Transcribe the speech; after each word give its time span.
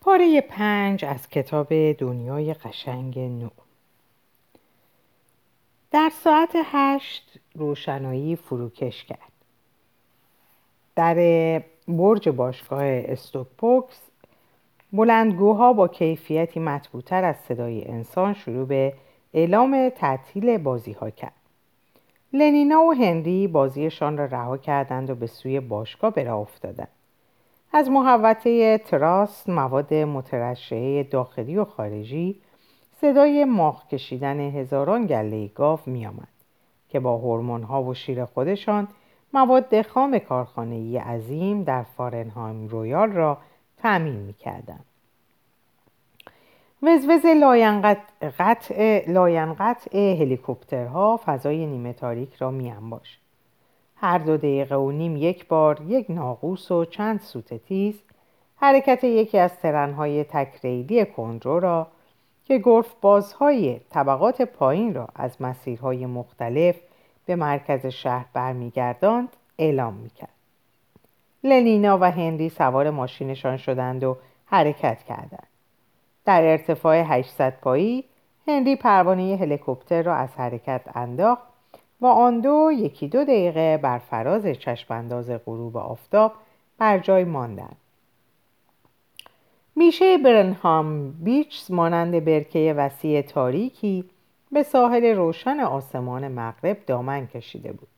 پاره 0.00 0.40
پنج 0.40 1.04
از 1.04 1.28
کتاب 1.28 1.92
دنیای 1.92 2.54
قشنگ 2.54 3.18
نو. 3.18 3.48
در 5.90 6.10
ساعت 6.24 6.50
هشت 6.64 7.38
روشنایی 7.54 8.36
فروکش 8.36 9.04
کرد. 9.04 9.32
در 10.96 11.14
برج 11.88 12.28
باشگاه 12.28 12.84
استوکپوکس 12.84 14.00
بلندگوها 14.92 15.72
با 15.72 15.88
کیفیتی 15.88 16.60
مطبوعتر 16.60 17.24
از 17.24 17.36
صدای 17.36 17.88
انسان 17.88 18.34
شروع 18.34 18.66
به 18.66 18.94
اعلام 19.34 19.88
تعطیل 19.88 20.58
بازی 20.58 20.92
ها 20.92 21.10
کرد. 21.10 21.32
لنینا 22.32 22.80
و 22.80 22.92
هنری 22.92 23.46
بازیشان 23.46 24.16
را 24.16 24.24
رها 24.24 24.58
کردند 24.58 25.10
و 25.10 25.14
به 25.14 25.26
سوی 25.26 25.60
باشگاه 25.60 26.14
به 26.14 26.30
افتادند. 26.32 26.88
از 27.72 27.90
محوطه 27.90 28.78
تراست 28.78 29.48
مواد 29.48 29.94
مترشحه 29.94 31.02
داخلی 31.02 31.56
و 31.56 31.64
خارجی 31.64 32.40
صدای 33.00 33.44
ماخ 33.44 33.86
کشیدن 33.86 34.40
هزاران 34.40 35.06
گله 35.06 35.48
گاو 35.48 35.80
می 35.86 36.06
آمد 36.06 36.28
که 36.88 37.00
با 37.00 37.16
هورمون 37.16 37.62
ها 37.62 37.82
و 37.82 37.94
شیر 37.94 38.24
خودشان 38.24 38.88
مواد 39.32 39.82
خام 39.82 40.18
کارخانه‌ای 40.18 40.98
عظیم 40.98 41.62
در 41.62 41.82
فارنهام 41.82 42.68
رویال 42.68 43.12
را 43.12 43.38
تأمین 43.78 44.16
می 44.16 44.32
کردن. 44.32 44.80
وزوز 46.82 47.26
لاینقطع 49.06 49.96
هلیکوپترها 49.96 51.20
فضای 51.26 51.66
نیمه 51.66 51.92
تاریک 51.92 52.34
را 52.34 52.50
می 52.50 52.70
انباشت. 52.70 53.18
هر 54.00 54.18
دو 54.18 54.36
دقیقه 54.36 54.76
و 54.76 54.90
نیم 54.90 55.16
یک 55.16 55.48
بار 55.48 55.80
یک 55.86 56.06
ناقوس 56.08 56.70
و 56.70 56.84
چند 56.84 57.20
سوت 57.20 57.54
تیز 57.54 58.02
حرکت 58.56 59.04
یکی 59.04 59.38
از 59.38 59.56
ترنهای 59.56 60.24
تکریلی 60.24 61.04
کندرو 61.04 61.60
را 61.60 61.86
که 62.44 62.58
گرف 62.58 62.94
بازهای 63.00 63.80
طبقات 63.90 64.42
پایین 64.42 64.94
را 64.94 65.08
از 65.14 65.42
مسیرهای 65.42 66.06
مختلف 66.06 66.76
به 67.26 67.36
مرکز 67.36 67.86
شهر 67.86 68.24
برمیگرداند 68.32 69.28
اعلام 69.58 69.94
می‌کرد. 69.94 70.34
لنینا 71.44 71.98
و 71.98 72.04
هنری 72.04 72.48
سوار 72.48 72.90
ماشینشان 72.90 73.56
شدند 73.56 74.04
و 74.04 74.16
حرکت 74.46 75.02
کردند. 75.02 75.46
در 76.24 76.42
ارتفاع 76.42 76.96
800 76.96 77.60
پایی 77.60 78.04
هنری 78.48 78.76
پروانه 78.76 79.36
هلیکوپتر 79.40 80.02
را 80.02 80.14
از 80.14 80.28
حرکت 80.36 80.80
انداخت 80.94 81.49
و 82.00 82.06
آن 82.06 82.40
دو 82.40 82.70
یکی 82.72 83.08
دو 83.08 83.24
دقیقه 83.24 83.78
بر 83.82 83.98
فراز 83.98 84.46
چشمانداز 84.46 85.30
غروب 85.30 85.76
آفتاب 85.76 86.32
بر 86.78 86.98
جای 86.98 87.24
ماندند. 87.24 87.76
میشه 89.76 90.18
برنهام 90.18 91.12
بیچ 91.12 91.70
مانند 91.70 92.24
برکه 92.24 92.74
وسیع 92.76 93.22
تاریکی 93.22 94.04
به 94.52 94.62
ساحل 94.62 95.04
روشن 95.04 95.60
آسمان 95.60 96.28
مغرب 96.28 96.86
دامن 96.86 97.26
کشیده 97.26 97.72
بود. 97.72 97.88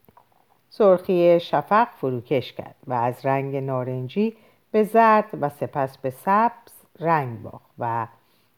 سرخی 0.71 1.41
شفق 1.41 1.89
فروکش 1.97 2.53
کرد 2.53 2.75
و 2.87 2.93
از 2.93 3.27
رنگ 3.27 3.57
نارنجی 3.57 4.37
به 4.71 4.83
زرد 4.83 5.29
و 5.41 5.49
سپس 5.49 5.99
به 5.99 6.11
سبز 6.11 6.73
رنگ 7.01 7.43
باخت 7.43 7.71
و 7.79 8.07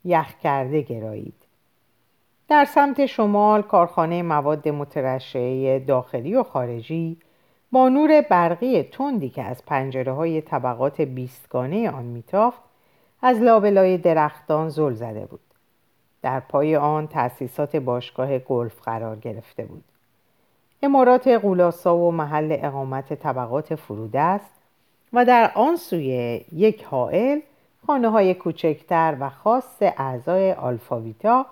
یخ 0.05 0.39
کرده 0.39 0.81
گرایید. 0.81 1.44
در 2.49 2.65
سمت 2.65 3.07
شمال 3.07 3.63
کارخانه 3.63 4.23
مواد 4.23 4.69
مترشعه 4.69 5.79
داخلی 5.79 6.35
و 6.35 6.43
خارجی 6.43 7.17
با 7.73 7.89
نور 7.89 8.21
برقی 8.21 8.83
تندی 8.83 9.29
که 9.29 9.43
از 9.43 9.65
پنجره 9.65 10.13
های 10.13 10.41
طبقات 10.41 11.01
بیستگانه 11.01 11.91
آن 11.91 12.05
میتافت 12.05 12.61
از 13.23 13.41
لابلای 13.41 13.99
درختان 13.99 14.69
زل 14.69 14.95
زده 14.95 15.27
بود. 15.27 15.41
در 16.23 16.41
پای 16.41 16.77
آن 16.77 17.07
تأسیسات 17.07 17.77
باشگاه 17.77 18.39
گلف 18.39 18.81
قرار 18.83 19.17
گرفته 19.17 19.65
بود. 19.65 19.85
امارات 20.83 21.29
غولاسا 21.29 21.97
و 21.97 22.13
محل 22.13 22.57
اقامت 22.61 23.15
طبقات 23.15 23.75
فرودست 23.75 24.53
و 25.13 25.25
در 25.25 25.51
آن 25.55 25.77
سوی 25.77 26.41
یک 26.53 26.85
حائل 26.85 27.41
خانه 27.87 28.09
های 28.09 28.35
کوچکتر 28.35 29.17
و 29.21 29.31
خاص 29.31 29.83
اعضای 29.83 30.53
آلفاویتا 30.53 31.47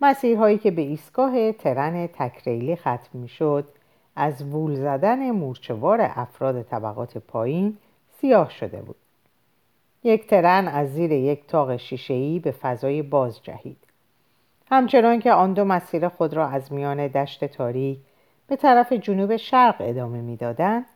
مسیرهایی 0.00 0.58
که 0.58 0.70
به 0.70 0.82
ایستگاه 0.82 1.52
ترن 1.52 2.06
تکریلی 2.06 2.76
ختم 2.76 3.26
شد 3.26 3.68
از 4.16 4.42
وول 4.42 4.74
زدن 4.74 5.30
مورچوار 5.30 6.00
افراد 6.00 6.62
طبقات 6.62 7.18
پایین 7.18 7.76
سیاه 8.20 8.50
شده 8.50 8.82
بود. 8.82 8.96
یک 10.04 10.26
ترن 10.26 10.68
از 10.68 10.94
زیر 10.94 11.12
یک 11.12 11.46
تاق 11.46 11.76
شیشهای 11.76 12.38
به 12.38 12.50
فضای 12.50 13.02
باز 13.02 13.42
جهید. 13.42 13.76
همچنان 14.70 15.20
که 15.20 15.32
آن 15.32 15.52
دو 15.52 15.64
مسیر 15.64 16.08
خود 16.08 16.34
را 16.34 16.48
از 16.48 16.72
میان 16.72 17.06
دشت 17.06 17.44
تاریک 17.44 17.98
به 18.46 18.56
طرف 18.56 18.92
جنوب 18.92 19.36
شرق 19.36 19.76
ادامه 19.80 20.20
می‌دادند 20.20 20.86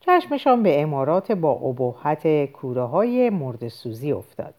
چشمشان 0.00 0.62
به 0.62 0.82
امارات 0.82 1.32
با 1.32 1.50
ابهت 1.50 2.46
کوره 2.52 2.82
های 2.82 3.30
مرد 3.30 3.68
سوزی 3.68 4.12
افتاد. 4.12 4.54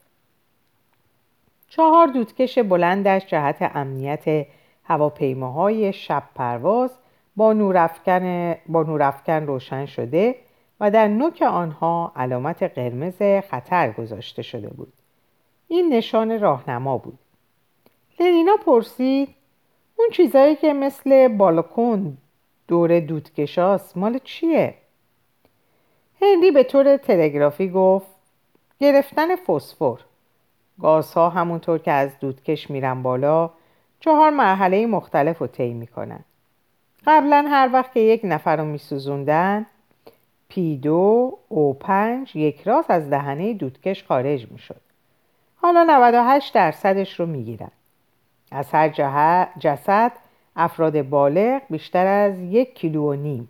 چهار 1.70 2.08
دودکش 2.08 2.60
بلندش 2.60 3.26
جهت 3.26 3.72
امنیت 3.76 4.48
هواپیماهای 4.84 5.94
شب 5.94 6.24
پرواز 6.36 6.92
با 7.36 7.54
نورافکن, 7.54 8.56
با 8.68 8.84
نورافکن 8.84 9.46
روشن 9.46 9.86
شده 9.86 10.36
و 10.80 10.92
در 10.92 11.08
نوک 11.08 11.42
آنها 11.42 12.12
علامت 12.16 12.64
قرمز 12.64 13.22
خطر 13.50 13.92
گذاشته 13.92 14.42
شده 14.42 14.68
بود. 14.68 14.94
این 15.68 15.94
نشان 15.94 16.40
راهنما 16.40 16.98
بود. 16.98 17.20
لنینا 18.20 18.56
پرسید 18.66 19.30
اون 19.96 20.10
چیزایی 20.12 20.56
که 20.56 20.74
مثل 20.74 21.28
بالکن 21.28 22.18
دور 22.68 23.00
دودکشاست 23.00 23.98
مال 23.98 24.20
چیه؟ 24.24 24.74
هندی 26.22 26.52
به 26.52 26.64
طور 26.64 26.98
تلگرافی 26.98 27.70
گفت 27.70 28.08
گرفتن 28.80 29.36
فسفر. 29.36 29.98
گازها 30.82 31.30
همونطور 31.30 31.78
که 31.78 31.92
از 31.92 32.20
دودکش 32.20 32.70
میرن 32.70 33.04
بالا 33.04 33.50
چهار 34.00 34.30
مرحله 34.30 34.86
مختلف 34.86 35.38
رو 35.38 35.48
طی 35.48 35.74
می‌کنن. 35.74 36.20
قبلا 37.08 37.46
هر 37.50 37.70
وقت 37.74 37.94
که 37.94 38.00
یک 38.00 38.22
نفر 38.24 38.56
رو 38.56 38.66
میسوزوندن 38.66 39.66
پی 40.50 40.78
دو 40.78 41.38
او 41.50 41.74
پنج 41.74 42.36
یک 42.36 42.62
راز 42.62 42.86
از 42.90 43.10
دهنه 43.10 43.54
دودکش 43.54 44.04
خارج 44.04 44.52
می‌شد. 44.52 44.82
حالا 45.56 45.84
98 45.90 46.54
درصدش 46.54 47.20
رو 47.20 47.26
می‌گیرن. 47.26 47.72
از 48.52 48.72
هر 48.72 48.90
جسد 49.60 50.12
افراد 50.56 51.02
بالغ 51.02 51.62
بیشتر 51.70 52.06
از 52.06 52.40
یک 52.40 52.76
کیلو 52.76 53.04
و 53.10 53.14
نیم. 53.14 53.50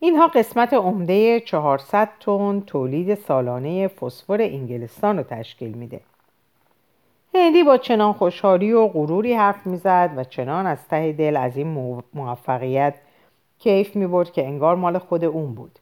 اینها 0.00 0.26
قسمت 0.26 0.74
عمده 0.74 1.40
400 1.40 2.08
تن 2.20 2.60
تولید 2.66 3.14
سالانه 3.14 3.88
فسفر 3.88 4.40
انگلستان 4.40 5.16
رو 5.16 5.22
تشکیل 5.22 5.72
میده. 5.72 6.00
هندی 7.34 7.62
با 7.62 7.76
چنان 7.76 8.12
خوشحالی 8.12 8.72
و 8.72 8.88
غروری 8.88 9.34
حرف 9.34 9.66
می‌زد 9.66 10.10
و 10.16 10.24
چنان 10.24 10.66
از 10.66 10.88
ته 10.88 11.12
دل 11.12 11.36
از 11.36 11.56
این 11.56 12.02
موفقیت 12.14 12.94
کیف 13.58 13.96
می‌برد 13.96 14.32
که 14.32 14.46
انگار 14.46 14.76
مال 14.76 14.98
خود 14.98 15.24
اون 15.24 15.54
بود. 15.54 15.78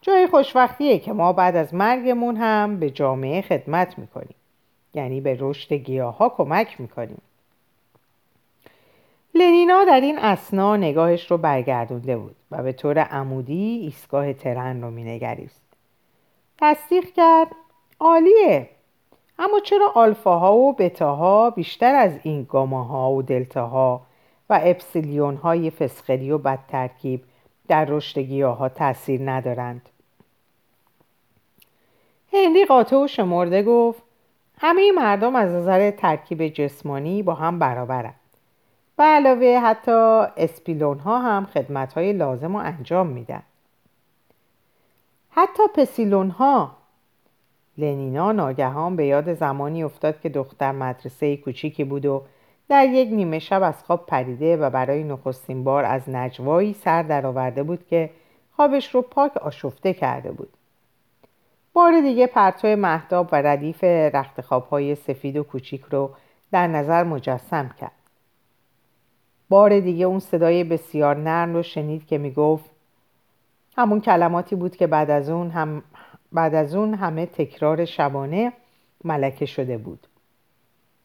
جای 0.00 0.26
خوشوقتیه 0.26 0.98
که 0.98 1.12
ما 1.12 1.32
بعد 1.32 1.56
از 1.56 1.74
مرگمون 1.74 2.36
هم 2.36 2.80
به 2.80 2.90
جامعه 2.90 3.42
خدمت 3.42 3.98
می‌کنیم. 3.98 4.34
یعنی 4.94 5.20
به 5.20 5.36
رشد 5.40 5.72
گیاه 5.72 6.16
ها 6.16 6.28
کمک 6.28 6.80
می‌کنیم. 6.80 7.22
لنینا 9.34 9.84
در 9.84 10.00
این 10.00 10.18
اسنا 10.18 10.76
نگاهش 10.76 11.30
رو 11.30 11.38
برگردونده 11.38 12.16
بود 12.16 12.36
و 12.50 12.62
به 12.62 12.72
طور 12.72 12.98
عمودی 12.98 13.80
ایستگاه 13.82 14.32
ترن 14.32 14.82
رو 14.82 14.90
مینگریست. 14.90 15.62
تصدیق 16.58 17.04
کرد 17.12 17.48
عالیه 18.00 18.68
اما 19.38 19.60
چرا 19.60 19.92
آلفاها 19.94 20.56
و 20.56 20.72
بتاها 20.72 21.50
بیشتر 21.50 21.94
از 21.94 22.12
این 22.22 22.46
گاماها 22.50 23.12
و 23.12 23.22
دلتاها 23.22 24.00
و 24.50 24.60
اپسیلیون 24.62 25.36
های 25.36 25.70
فسخری 25.70 26.30
و 26.30 26.38
بدترکیب 26.38 27.24
در 27.68 27.84
رشد 27.84 28.30
ها 28.42 28.68
تاثیر 28.68 29.30
ندارند؟ 29.30 29.88
هنری 32.32 32.64
قاطع 32.64 32.96
و 32.96 33.06
شمرده 33.06 33.62
گفت 33.62 34.02
همه 34.58 34.92
مردم 34.92 35.36
از 35.36 35.50
نظر 35.50 35.90
ترکیب 35.90 36.48
جسمانی 36.48 37.22
با 37.22 37.34
هم 37.34 37.58
برابرند 37.58 38.19
و 39.00 39.02
علاوه 39.02 39.60
حتی 39.64 39.90
اسپیلون 40.36 40.98
ها 40.98 41.18
هم 41.18 41.46
خدمت 41.46 41.92
های 41.92 42.12
لازم 42.12 42.56
رو 42.56 42.62
انجام 42.62 43.06
میدن. 43.06 43.42
حتی 45.30 45.62
پسیلون 45.74 46.30
ها 46.30 46.76
لنینا 47.78 48.32
ناگهان 48.32 48.96
به 48.96 49.06
یاد 49.06 49.34
زمانی 49.34 49.82
افتاد 49.82 50.20
که 50.20 50.28
دختر 50.28 50.72
مدرسه 50.72 51.36
کوچیکی 51.36 51.84
بود 51.84 52.06
و 52.06 52.22
در 52.68 52.86
یک 52.86 53.08
نیمه 53.08 53.38
شب 53.38 53.62
از 53.62 53.84
خواب 53.84 54.06
پریده 54.06 54.56
و 54.56 54.70
برای 54.70 55.04
نخستین 55.04 55.64
بار 55.64 55.84
از 55.84 56.08
نجوایی 56.08 56.72
سر 56.72 57.02
درآورده 57.02 57.62
بود 57.62 57.86
که 57.86 58.10
خوابش 58.56 58.94
رو 58.94 59.02
پاک 59.02 59.36
آشفته 59.36 59.94
کرده 59.94 60.32
بود. 60.32 60.48
بار 61.72 62.00
دیگه 62.00 62.26
پرتو 62.26 62.68
محتاب 62.68 63.28
و 63.32 63.36
ردیف 63.36 63.84
رختخواب 63.84 64.68
های 64.68 64.94
سفید 64.94 65.36
و 65.36 65.42
کوچیک 65.42 65.82
رو 65.90 66.10
در 66.52 66.66
نظر 66.66 67.04
مجسم 67.04 67.70
کرد. 67.80 67.99
بار 69.50 69.80
دیگه 69.80 70.04
اون 70.04 70.18
صدای 70.18 70.64
بسیار 70.64 71.16
نرم 71.16 71.54
رو 71.54 71.62
شنید 71.62 72.06
که 72.06 72.18
می‌گفت 72.18 72.70
همون 73.76 74.00
کلماتی 74.00 74.56
بود 74.56 74.76
که 74.76 74.86
بعد 74.86 75.10
از 75.10 75.28
اون 75.28 75.50
هم 75.50 75.82
بعد 76.32 76.54
از 76.54 76.74
اون 76.74 76.94
همه 76.94 77.26
تکرار 77.26 77.84
شبانه 77.84 78.52
ملکه 79.04 79.46
شده 79.46 79.78
بود. 79.78 80.06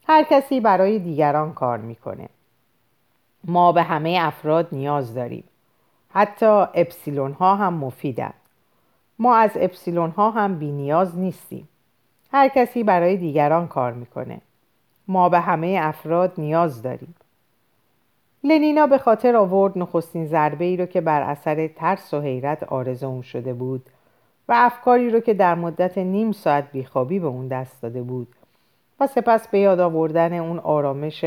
هر 0.08 0.22
کسی 0.30 0.60
برای 0.60 0.98
دیگران 0.98 1.52
کار 1.52 1.78
می‌کنه. 1.78 2.28
ما 3.44 3.72
به 3.72 3.82
همه 3.82 4.18
افراد 4.20 4.68
نیاز 4.72 5.14
داریم. 5.14 5.44
حتی 6.10 6.46
اپسیلون 6.46 7.32
ها 7.32 7.56
هم 7.56 7.74
مفیدن. 7.74 8.32
ما 9.18 9.36
از 9.36 9.50
اپسیلون 9.54 10.10
ها 10.10 10.30
هم 10.30 10.58
بی 10.58 10.72
نیاز 10.72 11.18
نیستیم. 11.18 11.68
هر 12.32 12.48
کسی 12.48 12.84
برای 12.84 13.16
دیگران 13.16 13.68
کار 13.68 13.92
می‌کنه. 13.92 14.40
ما 15.08 15.28
به 15.28 15.40
همه 15.40 15.78
افراد 15.82 16.32
نیاز 16.38 16.82
داریم. 16.82 17.14
لنینا 18.44 18.86
به 18.86 18.98
خاطر 18.98 19.36
آورد 19.36 19.78
نخستین 19.78 20.26
ضربه 20.26 20.64
ای 20.64 20.76
رو 20.76 20.86
که 20.86 21.00
بر 21.00 21.22
اثر 21.22 21.68
ترس 21.68 22.14
و 22.14 22.20
حیرت 22.20 22.62
آرزو 22.62 23.22
شده 23.22 23.54
بود 23.54 23.82
و 24.48 24.52
افکاری 24.56 25.10
رو 25.10 25.20
که 25.20 25.34
در 25.34 25.54
مدت 25.54 25.98
نیم 25.98 26.32
ساعت 26.32 26.72
بیخوابی 26.72 27.18
به 27.18 27.26
اون 27.26 27.48
دست 27.48 27.82
داده 27.82 28.02
بود 28.02 28.28
و 29.00 29.06
سپس 29.06 29.48
به 29.48 29.58
یاد 29.58 29.80
آوردن 29.80 30.32
اون 30.32 30.58
آرامش 30.58 31.24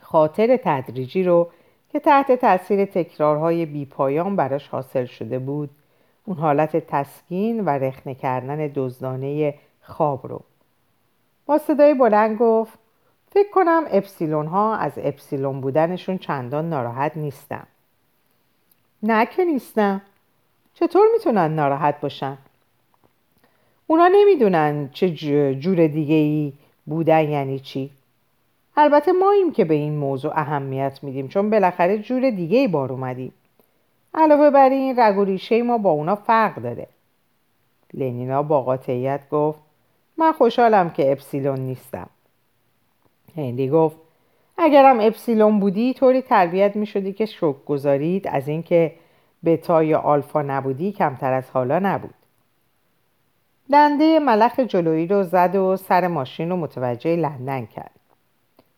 خاطر 0.00 0.60
تدریجی 0.64 1.22
رو 1.22 1.48
که 1.88 2.00
تحت 2.00 2.32
تاثیر 2.32 2.84
تکرارهای 2.84 3.66
بیپایان 3.66 4.36
براش 4.36 4.68
حاصل 4.68 5.04
شده 5.04 5.38
بود 5.38 5.70
اون 6.24 6.36
حالت 6.36 6.76
تسکین 6.76 7.64
و 7.64 7.68
رخنه 7.68 8.14
کردن 8.14 8.72
دزدانه 8.74 9.54
خواب 9.82 10.26
رو. 10.26 10.40
با 11.46 11.58
صدای 11.58 11.94
بلند 11.94 12.38
گفت 12.38 12.78
فکر 13.30 13.50
کنم 13.50 13.84
اپسیلون 13.90 14.46
ها 14.46 14.76
از 14.76 14.92
اپسیلون 14.96 15.60
بودنشون 15.60 16.18
چندان 16.18 16.68
ناراحت 16.68 17.16
نیستم 17.16 17.66
نه 19.02 19.26
که 19.26 19.44
نیستم 19.44 20.00
چطور 20.74 21.06
می‌تونن 21.12 21.54
ناراحت 21.54 22.00
باشن؟ 22.00 22.38
اونا 23.86 24.08
نمی‌دونن 24.12 24.90
چه 24.92 25.10
جور 25.54 25.86
دیگه 25.86 26.14
ای 26.14 26.52
بودن 26.86 27.28
یعنی 27.28 27.58
چی. 27.58 27.90
البته 28.76 29.12
ماییم 29.12 29.52
که 29.52 29.64
به 29.64 29.74
این 29.74 29.96
موضوع 29.96 30.32
اهمیت 30.34 30.98
میدیم 31.02 31.28
چون 31.28 31.50
بالاخره 31.50 31.98
جور 31.98 32.30
دیگه 32.30 32.58
ای 32.58 32.68
بار 32.68 32.92
اومدیم. 32.92 33.32
علاوه 34.14 34.50
بر 34.50 34.70
این 34.70 35.00
رگ 35.00 35.18
و 35.18 35.24
ریشه 35.24 35.62
ما 35.62 35.78
با 35.78 35.90
اونا 35.90 36.14
فرق 36.14 36.54
داره. 36.62 36.86
لنینا 37.94 38.42
با 38.42 38.62
قاطعیت 38.62 39.20
گفت 39.30 39.58
من 40.16 40.32
خوشحالم 40.32 40.90
که 40.90 41.12
اپسیلون 41.12 41.60
نیستم. 41.60 42.08
هنری 43.38 43.68
گفت 43.68 43.96
اگرم 44.58 45.00
اپسیلون 45.00 45.60
بودی 45.60 45.94
طوری 45.94 46.22
تربیت 46.22 46.76
می 46.76 46.86
شدی 46.86 47.12
که 47.12 47.26
شک 47.26 47.64
گذارید 47.66 48.28
از 48.28 48.48
اینکه 48.48 48.94
بتا 49.44 49.82
یا 49.82 49.98
آلفا 49.98 50.42
نبودی 50.42 50.92
کمتر 50.92 51.32
از 51.32 51.50
حالا 51.50 51.78
نبود. 51.78 52.14
دنده 53.72 54.18
ملخ 54.18 54.60
جلویی 54.60 55.06
رو 55.06 55.22
زد 55.22 55.56
و 55.56 55.76
سر 55.76 56.06
ماشین 56.06 56.50
رو 56.50 56.56
متوجه 56.56 57.16
لندن 57.16 57.66
کرد. 57.66 57.90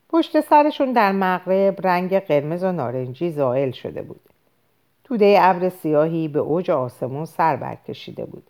پشت 0.09 0.41
سرشون 0.41 0.93
در 0.93 1.13
مغرب 1.13 1.87
رنگ 1.87 2.19
قرمز 2.19 2.65
و 2.65 2.73
نارنجی 2.73 3.31
زائل 3.31 3.71
شده 3.71 4.03
بود. 4.03 4.21
توده 5.05 5.39
ابر 5.41 5.69
سیاهی 5.69 6.29
به 6.29 6.39
اوج 6.39 6.71
آسمون 6.71 7.25
سر 7.25 7.57
برکشیده 7.57 8.25
بود. 8.25 8.43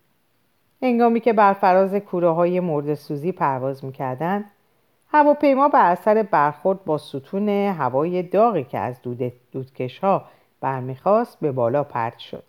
هنگامی 0.81 1.19
که 1.19 1.33
بر 1.33 1.53
فراز 1.53 1.95
کوره 1.95 2.29
های 2.29 2.59
مرد 2.59 2.93
سوزی 2.93 3.31
پرواز 3.31 3.85
می‌کردند 3.85 4.45
هواپیما 5.13 5.67
به 5.67 5.77
اثر 5.77 6.23
برخورد 6.23 6.85
با 6.85 6.97
ستون 6.97 7.49
هوای 7.49 8.23
داغی 8.23 8.63
که 8.63 8.79
از 8.79 9.01
دود 9.01 9.31
دودکش 9.51 9.99
ها 9.99 10.25
برمیخواست 10.61 11.39
به 11.39 11.51
بالا 11.51 11.83
پرت 11.83 12.17
شد. 12.17 12.43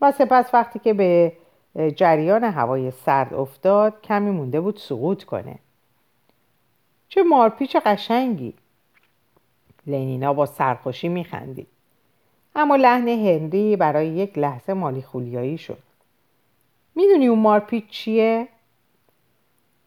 و 0.00 0.12
سپس 0.12 0.54
وقتی 0.54 0.78
که 0.78 0.94
به 0.94 1.32
جریان 1.96 2.44
هوای 2.44 2.90
سرد 2.90 3.34
افتاد 3.34 4.02
کمی 4.02 4.30
مونده 4.30 4.60
بود 4.60 4.76
سقوط 4.76 5.24
کنه. 5.24 5.58
چه 7.08 7.22
مارپیچ 7.22 7.76
قشنگی! 7.76 8.54
لنینا 9.86 10.32
با 10.32 10.46
سرخوشی 10.46 11.08
میخندید. 11.08 11.66
اما 12.54 12.76
لحن 12.76 13.08
هنری 13.08 13.76
برای 13.76 14.08
یک 14.08 14.38
لحظه 14.38 14.72
مالی 14.72 15.02
خولیایی 15.02 15.58
شد. 15.58 15.78
می‌دونی 16.94 17.26
اون 17.26 17.38
مارپیچ 17.38 17.88
چیه؟ 17.88 18.48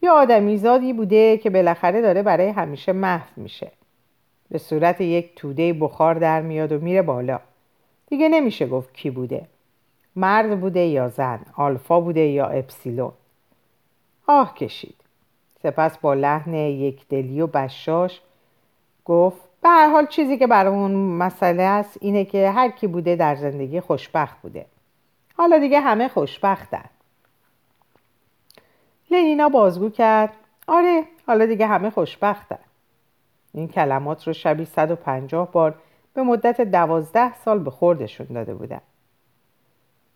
یه 0.04 0.12
آدمی 0.12 0.58
زادی 0.58 0.94
بوده 0.94 1.38
که 1.38 1.50
بالاخره 1.50 2.02
داره 2.02 2.24
برای 2.24 2.50
همیشه 2.50 2.94
محو 2.94 3.30
میشه. 3.36 3.72
به 4.50 4.58
صورت 4.58 5.02
یک 5.02 5.36
توده 5.36 5.74
بخار 5.74 6.16
در 6.16 6.42
میاد 6.42 6.72
و 6.72 6.80
میره 6.80 7.02
بالا. 7.02 7.40
دیگه 8.08 8.30
نمیشه 8.30 8.68
گفت 8.68 8.94
کی 8.94 9.10
بوده. 9.10 9.48
مرد 10.16 10.60
بوده 10.60 10.80
یا 10.80 11.10
زن 11.10 11.40
آلفا 11.58 12.00
بوده 12.00 12.20
یا 12.20 12.46
اپسیلون. 12.46 13.12
آه 14.28 14.56
کشید. 14.56 14.96
سپس 15.64 15.98
با 15.98 16.14
لحن 16.14 16.54
یک 16.54 17.08
دلی 17.08 17.42
و 17.42 17.48
بشاش 17.48 18.22
گفت 19.06 19.42
به 19.62 19.70
هر 19.70 19.90
حال 19.90 20.06
چیزی 20.06 20.38
که 20.38 20.48
برای 20.48 20.74
اون 20.74 20.92
مسئله 20.96 21.64
است 21.64 21.98
اینه 22.02 22.26
که 22.26 22.50
هر 22.50 22.70
کی 22.70 22.88
بوده 22.88 23.16
در 23.16 23.36
زندگی 23.36 23.80
خوشبخت 23.80 24.42
بوده. 24.42 24.66
حالا 25.38 25.58
دیگه 25.58 25.80
همه 25.80 26.08
خوشبختن. 26.08 26.90
لنینا 29.14 29.50
بازگو 29.50 29.90
کرد. 29.90 30.34
آره 30.68 31.04
حالا 31.28 31.46
دیگه 31.46 31.68
همه 31.68 31.90
خوشبختن. 31.90 32.60
این 33.54 33.68
کلمات 33.68 34.28
رو 34.28 34.34
شبی 34.34 34.66
150 34.66 35.52
بار 35.52 35.76
به 36.14 36.24
مدت 36.24 36.62
دوازده 36.62 37.36
سال 37.36 37.60
به 37.60 37.72
خوردشون 37.72 38.28
داده 38.28 38.54
بودن. 38.54 38.82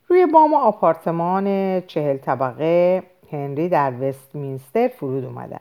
روی 0.07 0.25
بام 0.25 0.53
آپارتمان 0.53 1.45
چهل 1.81 2.17
طبقه 2.17 3.03
هنری 3.31 3.69
در 3.69 3.93
وستمینستر 4.01 4.87
فرود 4.87 5.25
اومدن 5.25 5.59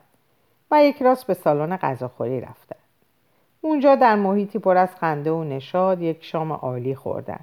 و 0.71 0.85
یک 0.85 1.03
راست 1.03 1.27
به 1.27 1.35
سالن 1.35 1.77
غذاخوری 1.77 2.41
رفتن. 2.41 2.77
اونجا 3.61 3.95
در 3.95 4.15
محیطی 4.15 4.59
پر 4.59 4.77
از 4.77 4.95
خنده 4.95 5.31
و 5.31 5.45
نشاد 5.45 6.03
یک 6.03 6.25
شام 6.25 6.53
عالی 6.53 6.95
خوردن. 6.95 7.41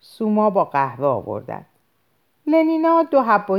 سوما 0.00 0.50
با 0.50 0.64
قهوه 0.64 1.06
آوردن. 1.06 1.64
لنینا 2.46 3.02
دو 3.02 3.22
حب 3.22 3.50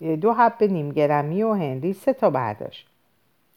دو 0.00 0.32
حب 0.32 0.62
نیم 0.62 0.92
گرمی 0.92 1.42
و 1.42 1.52
هنری 1.52 1.92
سه 1.92 2.12
تا 2.12 2.30
برداشت. 2.30 2.88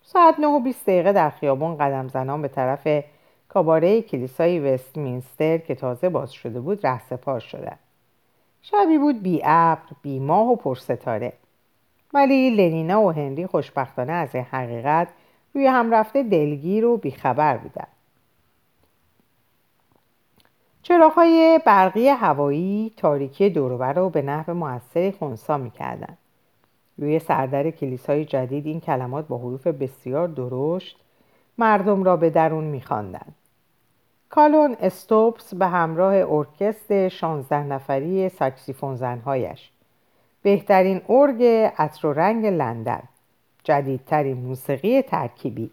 ساعت 0.01 0.39
نه 0.39 0.47
و 0.47 0.59
بیست 0.59 0.85
دقیقه 0.85 1.13
در 1.13 1.29
خیابان 1.29 1.77
قدم 1.77 2.07
زنان 2.07 2.41
به 2.41 2.47
طرف 2.47 3.03
کاباره 3.49 4.01
کلیسای 4.01 4.59
وستمینستر 4.59 5.57
که 5.57 5.75
تازه 5.75 6.09
باز 6.09 6.31
شده 6.31 6.59
بود 6.59 6.87
رهسپار 6.87 7.39
شدند. 7.39 7.79
شبی 8.61 8.97
بود 8.97 9.23
بی 9.23 9.41
ابر 9.43 9.81
بی 10.01 10.19
ماه 10.19 10.47
و 10.47 10.55
پرستاره 10.55 11.33
ولی 12.13 12.49
لنینا 12.49 13.01
و 13.01 13.11
هنری 13.11 13.47
خوشبختانه 13.47 14.13
از 14.13 14.35
این 14.35 14.45
حقیقت 14.51 15.07
روی 15.53 15.67
هم 15.67 15.93
رفته 15.93 16.23
دلگیر 16.23 16.85
و 16.85 16.97
بیخبر 16.97 17.57
بودند. 17.57 17.87
چراغهای 20.81 21.59
برقی 21.65 22.07
هوایی 22.07 22.93
تاریکی 22.97 23.49
دوروبر 23.49 23.93
رو 23.93 24.09
به 24.09 24.21
نحو 24.21 24.53
موثری 24.53 25.11
خونسا 25.11 25.57
می‌کردند. 25.57 26.17
روی 26.99 27.19
سردر 27.19 27.71
کلیسای 27.71 28.25
جدید 28.25 28.65
این 28.65 28.79
کلمات 28.79 29.27
با 29.27 29.37
حروف 29.37 29.67
بسیار 29.67 30.27
درشت 30.27 30.97
مردم 31.57 32.03
را 32.03 32.17
به 32.17 32.29
درون 32.29 32.63
میخواندند. 32.63 33.35
کالوین 34.29 34.75
استوپس 34.79 35.53
به 35.53 35.67
همراه 35.67 36.13
ارکستر 36.13 37.07
شانزده 37.07 37.63
نفری 37.63 38.29
ساکسیفون 38.29 38.95
زنهایش. 38.95 39.69
بهترین 40.41 41.01
ارگ 41.09 41.43
عطر 41.77 42.07
و 42.07 42.13
رنگ 42.13 42.45
لندن. 42.45 43.03
جدیدترین 43.63 44.37
موسیقی 44.37 45.01
ترکیبی. 45.01 45.71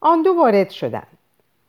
آن 0.00 0.22
دو 0.22 0.32
وارد 0.32 0.70
شدند. 0.70 1.18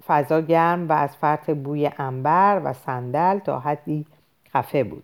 فضا 0.08 0.42
گرم 0.42 0.90
و 0.90 0.92
از 0.92 1.18
فرط 1.18 1.50
بوی 1.50 1.92
انبر 1.98 2.62
و 2.64 2.74
صندل 2.74 3.40
تا 3.40 3.60
حدی 3.60 4.06
خفه 4.54 4.84
بود. 4.84 5.04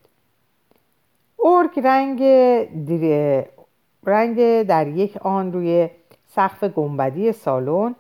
ارگ 1.46 1.80
رنگ, 1.80 2.22
رنگ 4.04 4.64
در 4.64 4.88
یک 4.88 5.18
آن 5.18 5.54
روی 5.54 5.90
سقف 6.28 6.64
گنبدی 6.64 7.32
سالن 7.32 7.96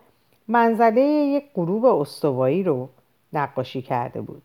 منظره 0.47 1.01
یک 1.01 1.45
غروب 1.55 1.85
استوایی 1.85 2.63
رو 2.63 2.89
نقاشی 3.33 3.81
کرده 3.81 4.21
بود. 4.21 4.41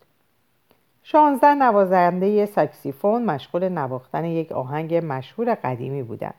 شانزده 1.02 1.54
نوازنده 1.54 2.46
ساکسیفون 2.46 3.24
مشغول 3.24 3.68
نواختن 3.68 4.24
یک 4.24 4.52
آهنگ 4.52 4.94
مشهور 4.94 5.54
قدیمی 5.54 6.02
بودند. 6.02 6.34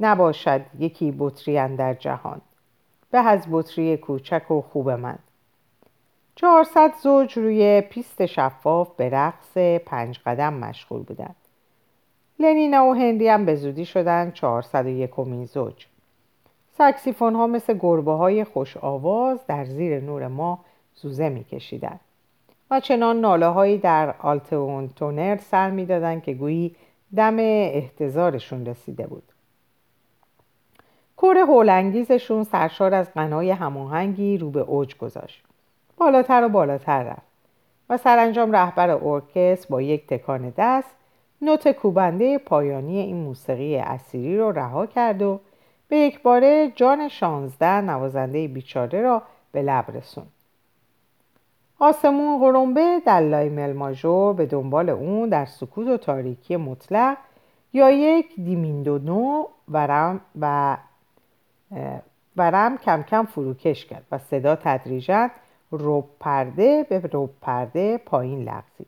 نباشد 0.00 0.60
یکی 0.78 1.14
بطری 1.18 1.76
در 1.76 1.94
جهان. 1.94 2.40
به 3.10 3.18
از 3.18 3.46
بطری 3.50 3.96
کوچک 3.96 4.50
و 4.50 4.60
خوب 4.60 4.90
من. 4.90 5.18
چهارصد 6.38 6.94
زوج 7.02 7.38
روی 7.38 7.80
پیست 7.80 8.26
شفاف 8.26 8.88
به 8.96 9.10
رقص 9.10 9.58
پنج 9.86 10.20
قدم 10.26 10.54
مشغول 10.54 11.02
بودند 11.02 11.36
لنینا 12.38 12.86
و 12.86 12.94
هنری 12.94 13.28
هم 13.28 13.44
به 13.44 13.54
زودی 13.56 13.84
شدن 13.84 14.30
401 14.30 15.10
زوج. 15.44 15.86
سکسیفون 16.78 17.34
ها 17.34 17.46
مثل 17.46 17.78
گربه 17.80 18.12
های 18.12 18.44
خوش 18.44 18.76
آواز 18.76 19.46
در 19.46 19.64
زیر 19.64 20.00
نور 20.00 20.28
ماه 20.28 20.58
زوزه 20.94 21.28
میکشیدند 21.28 22.00
و 22.70 22.80
چنان 22.80 23.20
ناله 23.20 23.46
هایی 23.46 23.78
در 23.78 24.14
آلتو 24.18 24.88
و 24.88 24.98
تنور 24.98 25.36
سر 25.36 25.70
می‌دادند 25.70 26.22
که 26.22 26.34
گویی 26.34 26.76
دم 27.16 27.36
احتضارشون 27.38 28.66
رسیده 28.66 29.06
بود. 29.06 29.32
کور 31.16 31.38
هولانگیزشون 31.38 32.44
سرشار 32.44 32.94
از 32.94 33.14
غنای 33.14 33.50
هماهنگی 33.50 34.38
رو 34.38 34.50
به 34.50 34.60
اوج 34.60 34.96
گذاشت. 34.96 35.45
بالاتر 35.96 36.44
و 36.44 36.48
بالاتر 36.48 37.02
رفت 37.02 37.26
و 37.90 37.96
سرانجام 37.96 38.52
رهبر 38.52 38.90
ارکست 38.90 39.68
با 39.68 39.82
یک 39.82 40.06
تکان 40.06 40.52
دست 40.56 40.94
نوت 41.42 41.72
کوبنده 41.72 42.38
پایانی 42.38 42.98
این 42.98 43.16
موسیقی 43.16 43.76
اسیری 43.76 44.38
رو 44.38 44.52
رها 44.52 44.86
کرد 44.86 45.22
و 45.22 45.40
به 45.88 45.96
یک 45.96 46.22
باره 46.22 46.72
جان 46.76 47.08
شانزده 47.08 47.80
نوازنده 47.80 48.48
بیچاره 48.48 49.02
را 49.02 49.22
به 49.52 49.62
لب 49.62 49.84
رسوند. 49.96 50.32
آسمون 51.78 52.38
قرنبه 52.38 53.02
در 53.06 53.20
لایمل 53.20 53.72
ماژور 53.72 54.34
به 54.34 54.46
دنبال 54.46 54.90
اون 54.90 55.28
در 55.28 55.44
سکوت 55.44 55.88
و 55.88 55.96
تاریکی 55.96 56.56
مطلق 56.56 57.16
یا 57.72 57.90
یک 57.90 58.34
دیمیندو 58.36 58.98
نو 58.98 59.44
ورم 59.68 60.20
و 60.40 60.76
ورم 62.36 62.78
کم 62.78 63.02
کم 63.02 63.24
فروکش 63.24 63.86
کرد 63.86 64.06
و 64.12 64.18
صدا 64.18 64.56
تدریجا 64.56 65.30
روب 65.70 66.08
پرده 66.20 66.86
به 66.88 66.98
روب 67.12 67.30
پرده 67.40 67.98
پایین 67.98 68.42
لغزید. 68.42 68.86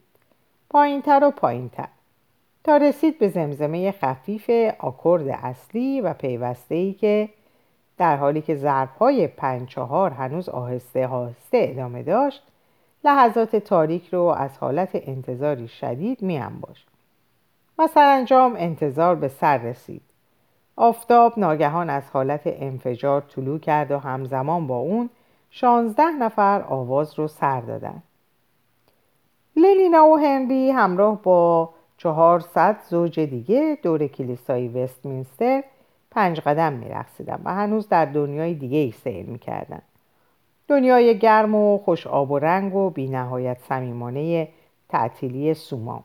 پایینتر 0.70 1.24
و 1.24 1.30
پایینتر. 1.30 1.88
تا 2.64 2.76
رسید 2.76 3.18
به 3.18 3.28
زمزمه 3.28 3.92
خفیف 3.92 4.50
آکورد 4.78 5.28
اصلی 5.28 6.00
و 6.00 6.12
پیوسته 6.12 6.74
ای 6.74 6.92
که 6.92 7.28
در 7.98 8.16
حالی 8.16 8.42
که 8.42 8.54
ضربهای 8.54 9.26
پنج 9.26 9.68
چهار 9.68 10.10
هنوز 10.10 10.48
آهسته 10.48 11.06
آهسته 11.06 11.58
ادامه 11.70 12.02
داشت 12.02 12.42
لحظات 13.04 13.56
تاریک 13.56 14.08
رو 14.14 14.22
از 14.22 14.58
حالت 14.58 14.90
انتظاری 14.94 15.68
شدید 15.68 16.22
می 16.22 16.42
باش. 16.60 16.86
و 17.78 17.86
سرانجام 17.86 18.56
انتظار 18.58 19.14
به 19.14 19.28
سر 19.28 19.58
رسید. 19.58 20.02
آفتاب 20.76 21.38
ناگهان 21.38 21.90
از 21.90 22.10
حالت 22.10 22.42
انفجار 22.44 23.20
طلوع 23.20 23.58
کرد 23.58 23.90
و 23.90 23.98
همزمان 23.98 24.66
با 24.66 24.76
اون 24.76 25.10
شانزده 25.50 26.10
نفر 26.10 26.62
آواز 26.62 27.18
رو 27.18 27.28
سر 27.28 27.60
دادن. 27.60 28.02
للینا 29.56 30.06
و 30.06 30.16
هنری 30.16 30.70
همراه 30.70 31.22
با 31.22 31.70
چهارصد 31.96 32.76
زوج 32.88 33.20
دیگه 33.20 33.78
دور 33.82 34.06
کلیسای 34.06 34.68
وستمینستر 34.68 35.64
پنج 36.10 36.40
قدم 36.40 36.72
میرقصیدن 36.72 37.40
و 37.44 37.54
هنوز 37.54 37.88
در 37.88 38.04
دنیای 38.04 38.54
دیگه 38.54 38.78
ای 38.78 38.90
سیر 38.90 39.26
می‌کردن. 39.26 39.82
دنیای 40.68 41.18
گرم 41.18 41.54
و 41.54 41.78
خوش 41.78 42.06
آب 42.06 42.30
و 42.30 42.38
رنگ 42.38 42.74
و 42.74 42.90
بی 42.90 43.08
نهایت 43.08 43.58
سمیمانه 43.68 44.48
تعطیلی 44.88 45.54
سوما. 45.54 46.04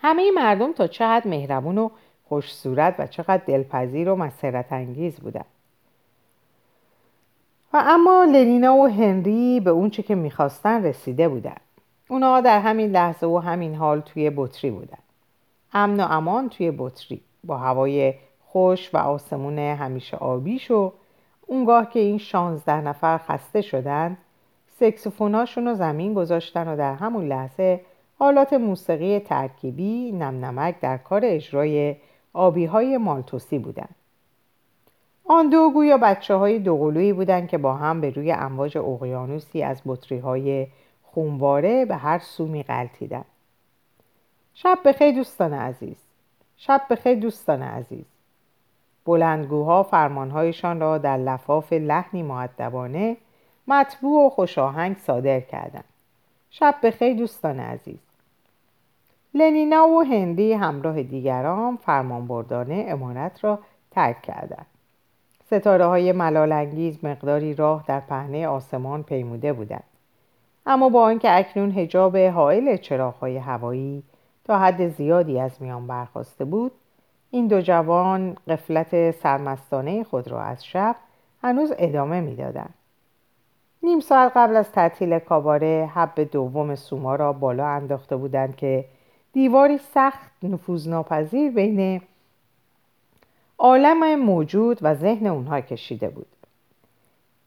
همه 0.00 0.30
مردم 0.30 0.72
تا 0.72 0.86
چقدر 0.86 1.28
مهربون 1.28 1.78
و 1.78 1.90
خوش 2.28 2.54
صورت 2.54 2.94
و 2.98 3.06
چقدر 3.06 3.42
دلپذیر 3.46 4.10
و 4.10 4.16
مسرت 4.16 4.72
انگیز 4.72 5.20
بودن. 5.20 5.44
اما 7.86 8.24
لنینا 8.24 8.74
و 8.76 8.86
هنری 8.86 9.60
به 9.60 9.70
اونچه 9.70 10.02
که 10.02 10.14
می‌خواستن 10.14 10.84
رسیده 10.84 11.28
بودن. 11.28 11.56
اونا 12.08 12.40
در 12.40 12.60
همین 12.60 12.90
لحظه 12.90 13.26
و 13.26 13.38
همین 13.38 13.74
حال 13.74 14.00
توی 14.00 14.30
بطری 14.36 14.70
بودن. 14.70 14.98
امن 15.72 16.00
و 16.00 16.06
امان 16.10 16.48
توی 16.48 16.70
بطری. 16.70 17.20
با 17.44 17.56
هوای 17.56 18.14
خوش 18.46 18.94
و 18.94 18.98
آسمون 18.98 19.58
همیشه 19.58 20.16
آبیش 20.16 20.70
و 20.70 20.92
اونگاه 21.46 21.90
که 21.90 22.00
این 22.00 22.18
شانزده 22.18 22.80
نفر 22.80 23.18
خسته 23.18 23.60
شدن 23.60 24.16
سکسفوناشون 24.68 25.68
رو 25.68 25.74
زمین 25.74 26.14
گذاشتن 26.14 26.68
و 26.68 26.76
در 26.76 26.94
همون 26.94 27.28
لحظه 27.28 27.80
حالات 28.18 28.52
موسیقی 28.52 29.18
ترکیبی 29.18 30.12
نم 30.12 30.44
نمک 30.44 30.80
در 30.80 30.96
کار 30.96 31.20
اجرای 31.24 31.96
آبی 32.32 32.64
های 32.64 32.96
مالتوسی 32.96 33.58
بودن. 33.58 33.88
آن 35.28 35.48
دو 35.48 35.70
گویا 35.70 35.98
بچه 35.98 36.34
های 36.34 36.58
دوقلویی 36.58 37.12
بودن 37.12 37.46
که 37.46 37.58
با 37.58 37.74
هم 37.74 38.00
به 38.00 38.10
روی 38.10 38.32
امواج 38.32 38.78
اقیانوسی 38.78 39.62
از 39.62 39.82
بطری 39.86 40.18
های 40.18 40.66
خونواره 41.02 41.84
به 41.84 41.96
هر 41.96 42.18
سو 42.18 42.46
می 42.46 42.62
غلطیدن. 42.62 43.24
شب 44.54 44.78
بخیر 44.84 45.14
دوستان 45.14 45.52
عزیز. 45.52 45.96
شب 46.56 46.82
بخیر 46.90 47.14
دوستان 47.14 47.62
عزیز. 47.62 48.04
بلندگوها 49.04 49.82
فرمانهایشان 49.82 50.80
را 50.80 50.98
در 50.98 51.16
لفاف 51.16 51.72
لحنی 51.72 52.22
معدبانه 52.22 53.16
مطبوع 53.68 54.26
و 54.26 54.30
خوشاهنگ 54.30 54.96
صادر 54.96 55.40
کردند. 55.40 55.84
شب 56.50 56.74
بخیر 56.82 57.16
دوستان 57.16 57.60
عزیز. 57.60 57.98
لنینا 59.34 59.88
و 59.88 60.02
هنری 60.02 60.52
همراه 60.52 61.02
دیگران 61.02 61.76
فرمانبردانه 61.76 62.86
امانت 62.88 63.44
را 63.44 63.58
ترک 63.90 64.22
کردند. 64.22 64.66
ستاره 65.46 65.84
های 65.84 66.12
ملالانگیز 66.12 67.04
مقداری 67.04 67.54
راه 67.54 67.84
در 67.88 68.00
پهنه 68.00 68.48
آسمان 68.48 69.02
پیموده 69.02 69.52
بودند. 69.52 69.84
اما 70.66 70.88
با 70.88 71.02
آنکه 71.02 71.38
اکنون 71.38 71.70
هجاب 71.70 72.16
حائل 72.16 72.76
چراغهای 72.76 73.36
هوایی 73.36 74.02
تا 74.44 74.58
حد 74.58 74.88
زیادی 74.88 75.40
از 75.40 75.62
میان 75.62 75.86
برخواسته 75.86 76.44
بود 76.44 76.72
این 77.30 77.46
دو 77.46 77.60
جوان 77.60 78.36
قفلت 78.48 79.10
سرمستانه 79.10 80.04
خود 80.04 80.28
را 80.28 80.42
از 80.42 80.66
شب 80.66 80.96
هنوز 81.42 81.72
ادامه 81.78 82.20
می‌دادند. 82.20 82.74
نیم 83.82 84.00
ساعت 84.00 84.32
قبل 84.36 84.56
از 84.56 84.72
تعطیل 84.72 85.18
کاباره 85.18 85.90
حب 85.94 86.20
دوم 86.20 86.74
سوما 86.74 87.16
را 87.16 87.32
بالا 87.32 87.66
انداخته 87.66 88.16
بودند 88.16 88.56
که 88.56 88.84
دیواری 89.32 89.78
سخت 89.78 90.30
نفوذناپذیر 90.42 91.52
بین 91.52 92.00
عالم 93.58 94.14
موجود 94.14 94.78
و 94.82 94.94
ذهن 94.94 95.26
اونها 95.26 95.60
کشیده 95.60 96.08
بود. 96.08 96.26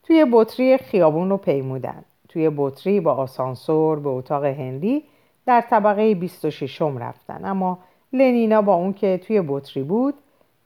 توی 0.03 0.25
بطری 0.31 0.77
خیابون 0.77 1.29
رو 1.29 1.37
پیمودن. 1.37 2.03
توی 2.29 2.51
بطری 2.57 2.99
با 2.99 3.13
آسانسور 3.13 3.99
به 3.99 4.09
اتاق 4.09 4.45
هنری 4.45 5.03
در 5.45 5.61
طبقه 5.61 6.15
26 6.15 6.81
رفتن. 6.81 7.45
اما 7.45 7.79
لنینا 8.13 8.61
با 8.61 8.73
اون 8.73 8.93
که 8.93 9.17
توی 9.17 9.43
بطری 9.47 9.83
بود 9.83 10.13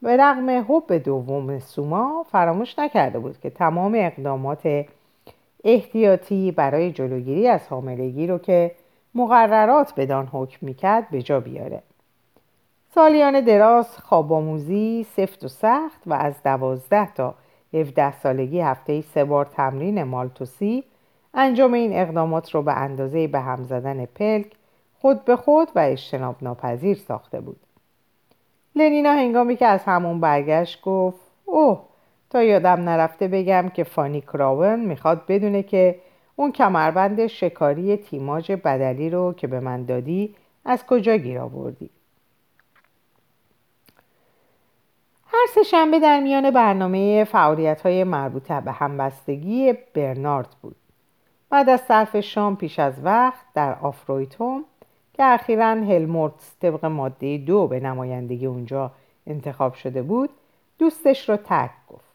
به 0.02 0.18
رغم 0.18 0.50
حب 0.50 0.94
دوم 0.94 1.60
سوما 1.60 2.26
فراموش 2.32 2.80
نکرده 2.80 3.20
بود 3.20 3.40
که 3.40 3.50
تمام 3.50 3.96
اقدامات 3.96 4.86
احتیاطی 5.64 6.52
برای 6.52 6.92
جلوگیری 6.92 7.48
از 7.48 7.68
حاملگی 7.68 8.28
رو 8.28 8.38
که 8.38 8.72
مقررات 9.16 9.94
بدان 9.98 10.28
حکم 10.32 10.58
می‌کرد 10.62 11.10
به 11.10 11.22
جا 11.22 11.40
بیاره. 11.40 11.82
سالیان 12.96 13.42
دراز 13.42 13.98
خوابآموزی 13.98 15.06
سفت 15.16 15.44
و 15.44 15.48
سخت 15.48 16.02
و 16.06 16.14
از 16.14 16.44
دوازده 16.44 17.14
تا 17.14 17.36
17 17.74 18.20
سالگی 18.20 18.62
هفته 18.62 19.02
سه 19.02 19.24
بار 19.26 19.46
تمرین 19.46 20.04
مالتوسی 20.04 20.84
انجام 21.34 21.74
این 21.74 21.94
اقدامات 21.94 22.52
رو 22.52 22.62
به 22.62 22.74
اندازه 22.74 23.28
به 23.28 23.40
هم 23.40 23.64
زدن 23.64 24.06
پلک 24.06 24.52
خود 25.00 25.26
به 25.26 25.36
خود 25.36 25.68
و 25.76 25.80
اجتناب 25.80 26.36
ناپذیر 26.42 26.98
ساخته 26.98 27.42
بود. 27.42 27.60
لنینا 28.76 29.12
هنگامی 29.12 29.56
که 29.56 29.66
از 29.66 29.84
همون 29.84 30.20
برگشت 30.20 30.82
گفت 30.82 31.20
اوه 31.46 31.82
تا 32.30 32.44
یادم 32.44 32.90
نرفته 32.90 33.28
بگم 33.28 33.70
که 33.70 33.84
فانی 33.84 34.22
کراون 34.22 34.80
می‌خواد 34.80 35.26
بدونه 35.28 35.64
که 35.64 36.00
اون 36.36 36.52
کمربند 36.52 37.28
شکاری 37.28 37.98
تیماج 37.98 38.52
بدلی 38.52 39.10
رو 39.10 39.34
که 39.34 39.48
به 39.48 39.60
من 39.60 39.86
دادی 39.86 40.36
از 40.66 40.86
کجا 40.86 41.16
گیر 41.16 41.40
آوردی. 41.40 41.90
هر 45.34 45.48
سه 45.56 45.64
شنبه 45.64 46.00
در 46.00 46.20
میان 46.20 46.52
برنامه 46.52 47.24
فعالیت 47.24 47.82
های 47.82 48.04
مربوطه 48.04 48.62
به 48.62 48.72
همبستگی 48.72 49.74
برنارد 49.94 50.56
بود. 50.62 50.76
بعد 51.50 51.70
از 51.70 51.82
صرف 51.82 52.20
شام 52.20 52.56
پیش 52.56 52.80
از 52.80 52.94
وقت 53.04 53.46
در 53.54 53.76
آفرویتوم 53.82 54.66
که 55.14 55.24
اخیرا 55.24 55.66
هلمورتس 55.66 56.56
طبق 56.62 56.86
ماده 56.86 57.38
دو 57.38 57.68
به 57.68 57.80
نمایندگی 57.80 58.46
اونجا 58.46 58.92
انتخاب 59.28 59.74
شده 59.74 60.02
بود 60.02 60.30
دوستش 60.80 61.30
رو 61.30 61.38
ترک 61.38 61.72
گفت. 61.90 62.14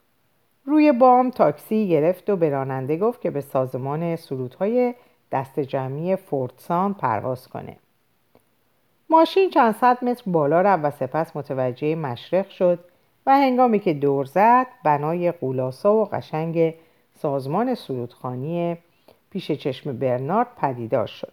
روی 0.64 0.92
بام 0.92 1.30
تاکسی 1.30 1.88
گرفت 1.88 2.30
و 2.30 2.36
به 2.36 2.50
راننده 2.50 2.96
گفت 2.96 3.20
که 3.20 3.30
به 3.30 3.40
سازمان 3.40 4.16
سرودهای 4.16 4.94
دست 5.32 5.60
جمعی 5.60 6.16
فورتسان 6.16 6.94
پرواز 6.94 7.48
کنه. 7.48 7.76
ماشین 9.10 9.50
چند 9.50 9.74
صد 9.74 10.04
متر 10.04 10.22
بالا 10.26 10.60
رفت 10.60 10.84
و 10.84 10.90
سپس 10.90 11.36
متوجه 11.36 11.94
مشرق 11.94 12.48
شد 12.48 12.78
و 13.28 13.30
هنگامی 13.30 13.78
که 13.78 13.94
دور 13.94 14.24
زد 14.24 14.66
بنای 14.84 15.32
قولاسا 15.32 15.94
و 15.94 16.04
قشنگ 16.04 16.74
سازمان 17.14 17.74
سرودخانی 17.74 18.76
پیش 19.30 19.52
چشم 19.52 19.98
برنارد 19.98 20.46
پدیدار 20.56 21.06
شد. 21.06 21.32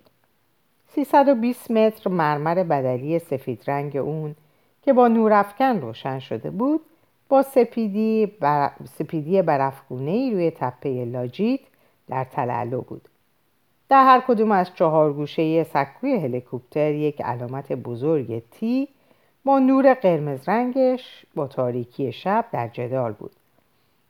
320 0.87 1.71
متر 1.71 2.09
مرمر 2.09 2.63
بدلی 2.63 3.19
سفید 3.19 3.63
رنگ 3.67 3.97
اون 3.97 4.35
که 4.81 4.93
با 4.93 5.07
نورافکن 5.07 5.81
روشن 5.81 6.19
شده 6.19 6.49
بود 6.49 6.81
با 7.29 7.41
سپیدی, 7.41 8.25
بر... 8.25 8.71
سپیدی 8.85 9.41
برفگونه 9.41 10.31
روی 10.31 10.51
تپه 10.51 11.05
لاجید 11.05 11.59
در 12.07 12.23
تلالو 12.23 12.81
بود. 12.81 13.09
در 13.89 14.03
هر 14.03 14.23
کدوم 14.27 14.51
از 14.51 14.73
چهار 14.75 15.13
گوشه 15.13 15.63
سکوی 15.63 16.15
هلیکوپتر 16.15 16.91
یک 16.91 17.21
علامت 17.21 17.71
بزرگ 17.71 18.43
تی 18.51 18.87
با 19.45 19.59
نور 19.59 19.93
قرمز 19.93 20.49
رنگش 20.49 21.25
با 21.35 21.47
تاریکی 21.47 22.11
شب 22.11 22.45
در 22.51 22.67
جدال 22.67 23.11
بود 23.11 23.31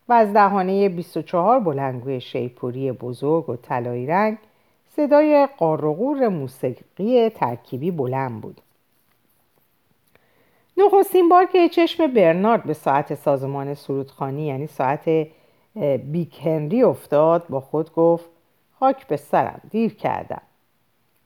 و 0.10 0.13
از 0.13 0.34
دهانه 0.34 0.89
24 0.89 1.60
بلنگوی 1.60 2.22
شیپوری 2.22 2.92
بزرگ 2.92 3.50
و 3.50 3.56
طلایی 3.56 4.08
رنگ 4.08 4.38
صدای 4.96 5.48
قارقور 5.58 6.27
موسیقی 6.27 7.30
ترکیبی 7.30 7.92
بلند 7.92 8.42
بود. 8.42 8.62
نخستین 10.77 11.30
بار 11.30 11.46
که 11.46 11.70
چشم 11.70 12.08
برنارد 12.08 12.63
به 12.63 12.74
ساعت 12.74 13.15
سازمان 13.15 13.74
سرودخانی 13.74 14.46
یعنی 14.46 14.68
ساعت 14.68 15.27
بیک 16.12 16.46
هنری 16.46 16.84
افتاد 16.84 17.48
با 17.50 17.60
خود 17.60 17.94
گفت 17.94 18.30
خاک 18.80 19.08
به 19.08 19.18
سرم 19.18 19.62
دیر 19.72 19.94
کردم. 19.94 20.42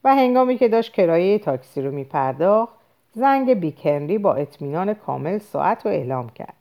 و 0.04 0.16
هنگامی 0.16 0.58
که 0.58 0.68
داشت 0.68 0.94
کرایه 0.94 1.40
تاکسی 1.40 1.82
رو 1.82 1.92
می 1.92 2.04
پرداخت 2.04 2.79
زنگ 3.14 3.54
بیک 3.54 3.86
هنری 3.86 4.18
با 4.18 4.34
اطمینان 4.34 4.94
کامل 4.94 5.38
ساعت 5.38 5.86
رو 5.86 5.92
اعلام 5.92 6.30
کرد. 6.30 6.54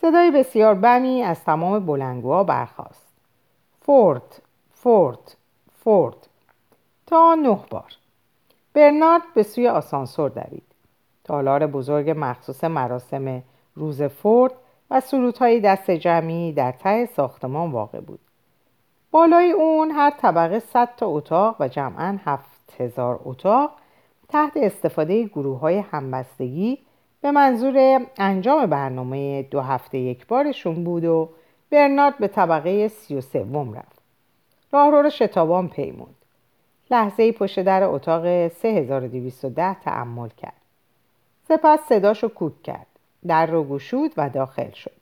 صدای 0.00 0.30
بسیار 0.30 0.74
بمی 0.74 1.22
از 1.22 1.44
تمام 1.44 1.86
بلنگوها 1.86 2.44
برخاست. 2.44 3.06
فورت 3.80 4.42
فورت 4.70 5.36
فورت. 5.84 6.28
تا 7.06 7.34
نه 7.34 7.58
بار. 7.70 7.92
برنارد 8.74 9.22
به 9.34 9.42
سوی 9.42 9.68
آسانسور 9.68 10.30
دوید. 10.30 10.62
تالار 11.24 11.66
بزرگ 11.66 12.14
مخصوص 12.16 12.64
مراسم 12.64 13.42
روز 13.74 14.02
فورد 14.02 14.52
و 14.90 15.00
سرودهای 15.00 15.60
دست 15.60 15.90
جمعی 15.90 16.52
در 16.52 16.72
ته 16.72 17.06
ساختمان 17.06 17.70
واقع 17.70 18.00
بود. 18.00 18.20
بالای 19.10 19.50
اون 19.50 19.90
هر 19.90 20.10
طبقه 20.10 20.58
100 20.58 20.88
تا 20.96 21.06
اتاق 21.06 21.56
و 21.60 21.68
جمعا 21.68 22.18
7000 22.24 23.20
اتاق 23.24 23.70
تحت 24.28 24.52
استفاده 24.56 25.24
گروه 25.24 25.60
های 25.60 25.78
همبستگی 25.78 26.78
به 27.20 27.30
منظور 27.30 28.06
انجام 28.18 28.66
برنامه 28.66 29.42
دو 29.42 29.60
هفته 29.60 29.98
یک 29.98 30.26
بارشون 30.26 30.84
بود 30.84 31.04
و 31.04 31.28
برنارد 31.70 32.18
به 32.18 32.28
طبقه 32.28 32.88
سی 32.88 33.16
و 33.16 33.20
سوم 33.20 33.74
رفت. 33.74 34.02
راهرو 34.72 35.02
رو 35.02 35.10
شتابان 35.10 35.68
پیموند 35.68 36.14
لحظه 36.90 37.32
پشت 37.32 37.60
در 37.60 37.82
اتاق 37.84 38.48
3210 38.48 39.74
تعمل 39.74 40.28
کرد. 40.28 40.60
سپس 41.48 41.80
صداشو 41.88 42.28
کوک 42.28 42.62
کرد. 42.62 42.86
در 43.26 43.46
رو 43.46 43.64
گشود 43.64 44.12
و 44.16 44.30
داخل 44.30 44.70
شد. 44.70 44.96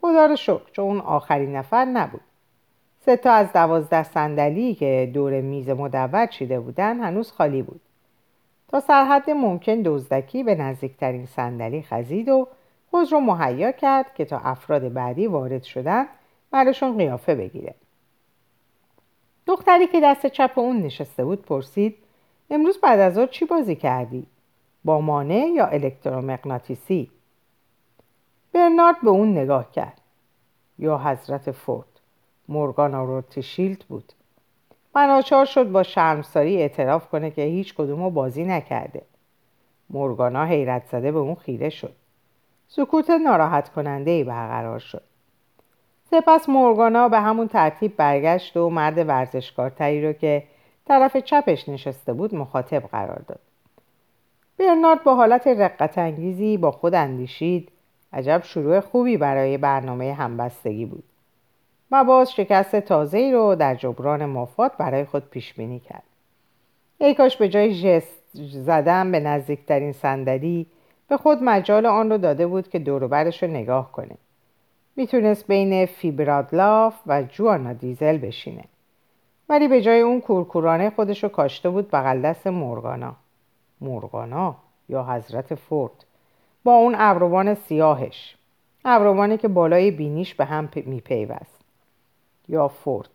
خدا 0.00 0.26
رو 0.26 0.36
شکر 0.36 0.70
چون 0.72 1.00
آخرین 1.00 1.56
نفر 1.56 1.84
نبود. 1.84 2.20
سه 3.06 3.16
تا 3.16 3.32
از 3.32 3.52
دوازده 3.52 4.02
صندلی 4.02 4.74
که 4.74 5.10
دور 5.14 5.40
میز 5.40 5.68
مدور 5.68 6.26
چیده 6.26 6.60
بودن 6.60 7.00
هنوز 7.00 7.32
خالی 7.32 7.62
بود. 7.62 7.80
تا 8.72 8.80
سرحد 8.80 9.30
ممکن 9.30 9.82
دزدکی 9.82 10.42
به 10.42 10.54
نزدیکترین 10.54 11.26
صندلی 11.26 11.82
خزید 11.82 12.28
و 12.28 12.48
خود 12.90 13.12
رو 13.12 13.20
مهیا 13.20 13.72
کرد 13.72 14.14
که 14.14 14.24
تا 14.24 14.38
افراد 14.38 14.92
بعدی 14.92 15.26
وارد 15.26 15.62
شدن 15.62 16.06
براشون 16.50 16.96
قیافه 16.96 17.34
بگیره. 17.34 17.74
دختری 19.46 19.86
که 19.86 20.00
دست 20.00 20.26
چپ 20.26 20.52
اون 20.56 20.82
نشسته 20.82 21.24
بود 21.24 21.42
پرسید 21.42 21.96
امروز 22.50 22.78
بعد 22.78 23.00
از 23.00 23.14
ظهر 23.14 23.26
چی 23.26 23.44
بازی 23.44 23.76
کردی؟ 23.76 24.26
با 24.84 25.00
مانع 25.00 25.46
یا 25.54 25.66
الکترومغناطیسی؟ 25.66 27.10
برنارد 28.52 28.96
به 29.02 29.10
اون 29.10 29.38
نگاه 29.38 29.72
کرد. 29.72 30.00
یا 30.78 30.98
حضرت 30.98 31.50
فورد 31.50 32.00
مورگانا 32.48 33.04
روتشیلد 33.04 33.84
بود. 33.88 34.12
بناچار 34.94 35.44
شد 35.44 35.70
با 35.70 35.82
شرمساری 35.82 36.56
اعتراف 36.56 37.08
کنه 37.08 37.30
که 37.30 37.42
هیچ 37.42 37.74
کدومو 37.74 38.10
بازی 38.10 38.44
نکرده. 38.44 39.02
مورگانا 39.90 40.44
حیرت 40.44 40.86
زده 40.86 41.12
به 41.12 41.18
اون 41.18 41.34
خیره 41.34 41.68
شد. 41.68 41.92
سکوت 42.68 43.10
ناراحت 43.10 43.68
کننده 43.68 44.10
ای 44.10 44.24
برقرار 44.24 44.78
شد. 44.78 45.02
سپس 46.10 46.48
مورگانا 46.48 47.08
به 47.08 47.20
همون 47.20 47.48
ترتیب 47.48 47.96
برگشت 47.96 48.56
و 48.56 48.70
مرد 48.70 49.08
ورزشکارتری 49.08 50.06
رو 50.06 50.12
که 50.12 50.42
طرف 50.88 51.16
چپش 51.16 51.68
نشسته 51.68 52.12
بود 52.12 52.34
مخاطب 52.34 52.82
قرار 52.82 53.22
داد. 53.28 53.40
برنارد 54.58 55.04
با 55.04 55.14
حالت 55.14 55.46
رقت 55.46 55.98
انگیزی 55.98 56.56
با 56.56 56.70
خود 56.70 56.94
اندیشید 56.94 57.68
عجب 58.12 58.42
شروع 58.44 58.80
خوبی 58.80 59.16
برای 59.16 59.58
برنامه 59.58 60.12
همبستگی 60.12 60.86
بود. 60.86 61.04
و 61.92 62.04
باز 62.04 62.32
شکست 62.32 62.76
تازه 62.76 63.30
رو 63.32 63.54
در 63.54 63.74
جبران 63.74 64.24
مافات 64.24 64.76
برای 64.76 65.04
خود 65.04 65.30
پیش 65.30 65.54
بینی 65.54 65.80
کرد. 65.80 66.02
ای 66.98 67.14
کاش 67.14 67.36
به 67.36 67.48
جای 67.48 67.82
جست 67.82 68.22
زدن 68.52 69.12
به 69.12 69.20
نزدیکترین 69.20 69.92
صندلی 69.92 70.66
به 71.08 71.16
خود 71.16 71.38
مجال 71.42 71.86
آن 71.86 72.10
رو 72.10 72.18
داده 72.18 72.46
بود 72.46 72.68
که 72.68 72.78
دوروبرش 72.78 73.42
رو 73.42 73.48
نگاه 73.48 73.92
کنه. 73.92 74.16
می‌تونست 74.96 75.46
بین 75.46 75.86
فیبرادلاف 75.86 76.94
و 77.06 77.22
جوانا 77.22 77.72
دیزل 77.72 78.18
بشینه. 78.18 78.64
ولی 79.48 79.68
به 79.68 79.82
جای 79.82 80.00
اون 80.00 80.20
کورکورانه 80.20 80.90
خودش 80.90 81.22
رو 81.22 81.28
کاشته 81.28 81.70
بود 81.70 81.90
بغل 81.90 82.20
دست 82.20 82.46
مورگانا. 82.46 83.14
مورگانا 83.80 84.56
یا 84.88 85.04
حضرت 85.04 85.54
فورد. 85.54 86.04
با 86.64 86.74
اون 86.74 86.94
ابروان 86.98 87.54
سیاهش. 87.54 88.36
ابروانی 88.84 89.36
که 89.38 89.48
بالای 89.48 89.90
بینیش 89.90 90.34
به 90.34 90.44
هم 90.44 90.68
میپیوست. 90.86 91.61
یا 92.48 92.68
فورد. 92.68 93.10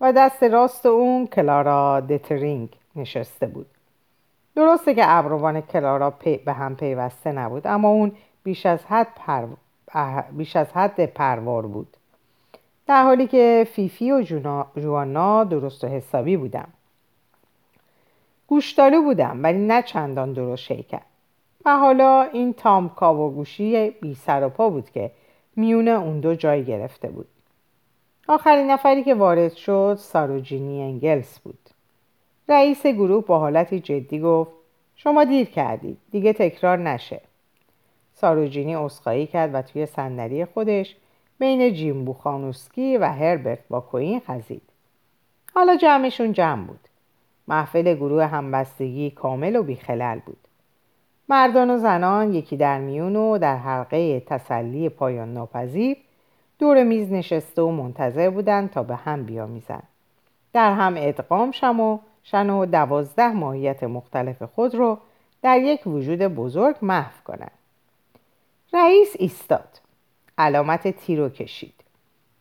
و 0.00 0.12
دست 0.12 0.42
راست 0.42 0.86
اون 0.86 1.26
کلارا 1.26 2.00
دترینگ 2.00 2.68
نشسته 2.96 3.46
بود. 3.46 3.66
درسته 4.56 4.94
که 4.94 5.02
ابروان 5.04 5.60
کلارا 5.60 6.10
به 6.44 6.52
هم 6.52 6.76
پیوسته 6.76 7.32
نبود 7.32 7.66
اما 7.66 7.88
اون 7.88 8.12
بیش 8.42 8.66
از 8.66 8.84
حد, 8.84 9.08
پر... 9.16 9.46
بیش 10.32 10.56
از 10.56 10.72
حد 10.72 11.06
پروار 11.06 11.66
بود. 11.66 11.96
در 12.86 13.02
حالی 13.02 13.26
که 13.26 13.66
فیفی 13.72 14.12
و 14.12 14.22
جوانا 14.76 15.44
درست 15.44 15.84
و 15.84 15.86
حسابی 15.86 16.36
بودم 16.36 16.68
گوشتالو 18.46 19.02
بودم 19.02 19.42
ولی 19.42 19.58
نه 19.66 19.82
چندان 19.82 20.32
درست 20.32 20.62
شیکر 20.62 21.00
و 21.64 21.76
حالا 21.76 22.22
این 22.22 22.52
تام 22.52 22.90
گوشی 23.34 23.90
بی 23.90 24.14
سر 24.14 24.46
و 24.46 24.48
پا 24.48 24.70
بود 24.70 24.90
که 24.90 25.10
میون 25.56 25.88
اون 25.88 26.20
دو 26.20 26.34
جای 26.34 26.64
گرفته 26.64 27.08
بود. 27.08 27.26
آخرین 28.28 28.70
نفری 28.70 29.04
که 29.04 29.14
وارد 29.14 29.52
شد 29.52 29.96
ساروجینی 30.00 30.82
انگلس 30.82 31.38
بود. 31.38 31.58
رئیس 32.48 32.86
گروه 32.86 33.24
با 33.24 33.38
حالتی 33.38 33.80
جدی 33.80 34.20
گفت 34.20 34.50
شما 34.96 35.24
دیر 35.24 35.46
کردید 35.46 35.98
دیگه 36.10 36.32
تکرار 36.32 36.78
نشه. 36.78 37.20
ساروجینی 38.14 38.76
اسخایی 38.76 39.26
کرد 39.26 39.54
و 39.54 39.62
توی 39.62 39.86
صندلی 39.86 40.44
خودش 40.44 40.96
بین 41.38 41.74
جیم 41.74 42.04
بوخانوسکی 42.04 42.96
و 42.96 43.04
هربرت 43.04 43.58
با 43.68 43.80
کوین 43.80 44.20
خزید. 44.20 44.62
حالا 45.54 45.76
جمعشون 45.76 46.32
جمع 46.32 46.66
بود. 46.66 46.80
محفل 47.48 47.94
گروه 47.94 48.24
همبستگی 48.24 49.10
کامل 49.10 49.56
و 49.56 49.62
بیخلل 49.62 50.18
بود. 50.18 50.48
مردان 51.28 51.70
و 51.70 51.78
زنان 51.78 52.34
یکی 52.34 52.56
در 52.56 52.78
میون 52.78 53.16
و 53.16 53.38
در 53.38 53.56
حلقه 53.56 54.20
تسلی 54.20 54.88
پایان 54.88 55.34
ناپذیر 55.34 55.96
دور 56.64 56.82
میز 56.82 57.12
نشسته 57.12 57.62
و 57.62 57.70
منتظر 57.70 58.30
بودند 58.30 58.70
تا 58.70 58.82
به 58.82 58.96
هم 58.96 59.24
بیامیزند 59.24 59.88
در 60.52 60.72
هم 60.72 60.94
ادغام 60.98 61.50
شم 61.50 61.80
و 61.80 61.98
شن 62.22 62.50
و 62.50 62.66
دوازده 62.66 63.32
ماهیت 63.32 63.82
مختلف 63.82 64.42
خود 64.42 64.74
رو 64.74 64.98
در 65.42 65.60
یک 65.60 65.86
وجود 65.86 66.18
بزرگ 66.18 66.76
محو 66.82 67.22
کنند 67.24 67.50
رئیس 68.72 69.16
ایستاد. 69.18 69.68
علامت 70.38 70.88
تیرو 70.88 71.28
کشید. 71.28 71.74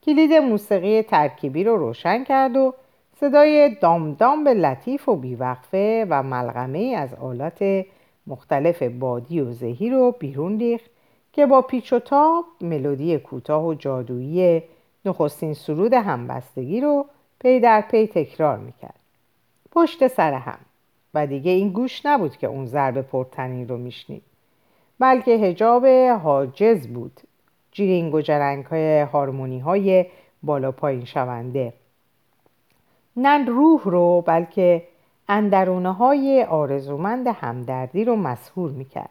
کلید 0.03 0.33
موسیقی 0.33 1.01
ترکیبی 1.01 1.63
رو 1.63 1.77
روشن 1.77 2.23
کرد 2.23 2.55
و 2.55 2.73
صدای 3.19 3.75
دام 4.19 4.43
به 4.43 4.53
لطیف 4.53 5.09
و 5.09 5.15
بیوقفه 5.15 6.05
و 6.09 6.23
ملغمه 6.23 6.95
از 6.97 7.13
آلات 7.13 7.85
مختلف 8.27 8.83
بادی 8.83 9.41
و 9.41 9.51
زهی 9.51 9.89
رو 9.89 10.15
بیرون 10.19 10.59
ریخت. 10.59 10.91
که 11.33 11.45
با 11.45 11.61
پیچ 11.61 11.93
و 11.93 11.99
تاب 11.99 12.45
ملودی 12.61 13.17
کوتاه 13.17 13.65
و 13.65 13.73
جادویی 13.73 14.63
نخستین 15.05 15.53
سرود 15.53 15.93
همبستگی 15.93 16.81
رو 16.81 17.05
پی 17.39 17.59
در 17.59 17.81
پی 17.81 18.07
تکرار 18.07 18.57
می‌کرد. 18.57 18.99
پشت 19.71 20.07
سر 20.07 20.33
هم. 20.33 20.57
و 21.13 21.27
دیگه 21.27 21.51
این 21.51 21.69
گوش 21.69 22.05
نبود 22.05 22.37
که 22.37 22.47
اون 22.47 22.65
ضرب 22.65 23.01
پرتنین 23.01 23.67
رو 23.67 23.77
میشنید. 23.77 24.23
بلکه 24.99 25.31
حجاب 25.31 25.85
حاجز 26.23 26.87
بود. 26.87 27.21
جیرینگ 27.71 28.13
و 28.13 28.21
جرنگ 28.21 28.65
های 28.65 29.01
هارمونی 29.01 29.59
های 29.59 30.05
بالا 30.43 30.71
پایین 30.71 31.05
شونده. 31.05 31.73
نه 33.17 33.45
روح 33.45 33.81
رو 33.83 34.21
بلکه 34.21 34.83
اندرونه 35.29 35.93
های 35.93 36.43
آرزومند 36.43 37.27
همدردی 37.27 38.05
رو 38.05 38.15
مسهور 38.15 38.71
می‌کرد. 38.71 39.09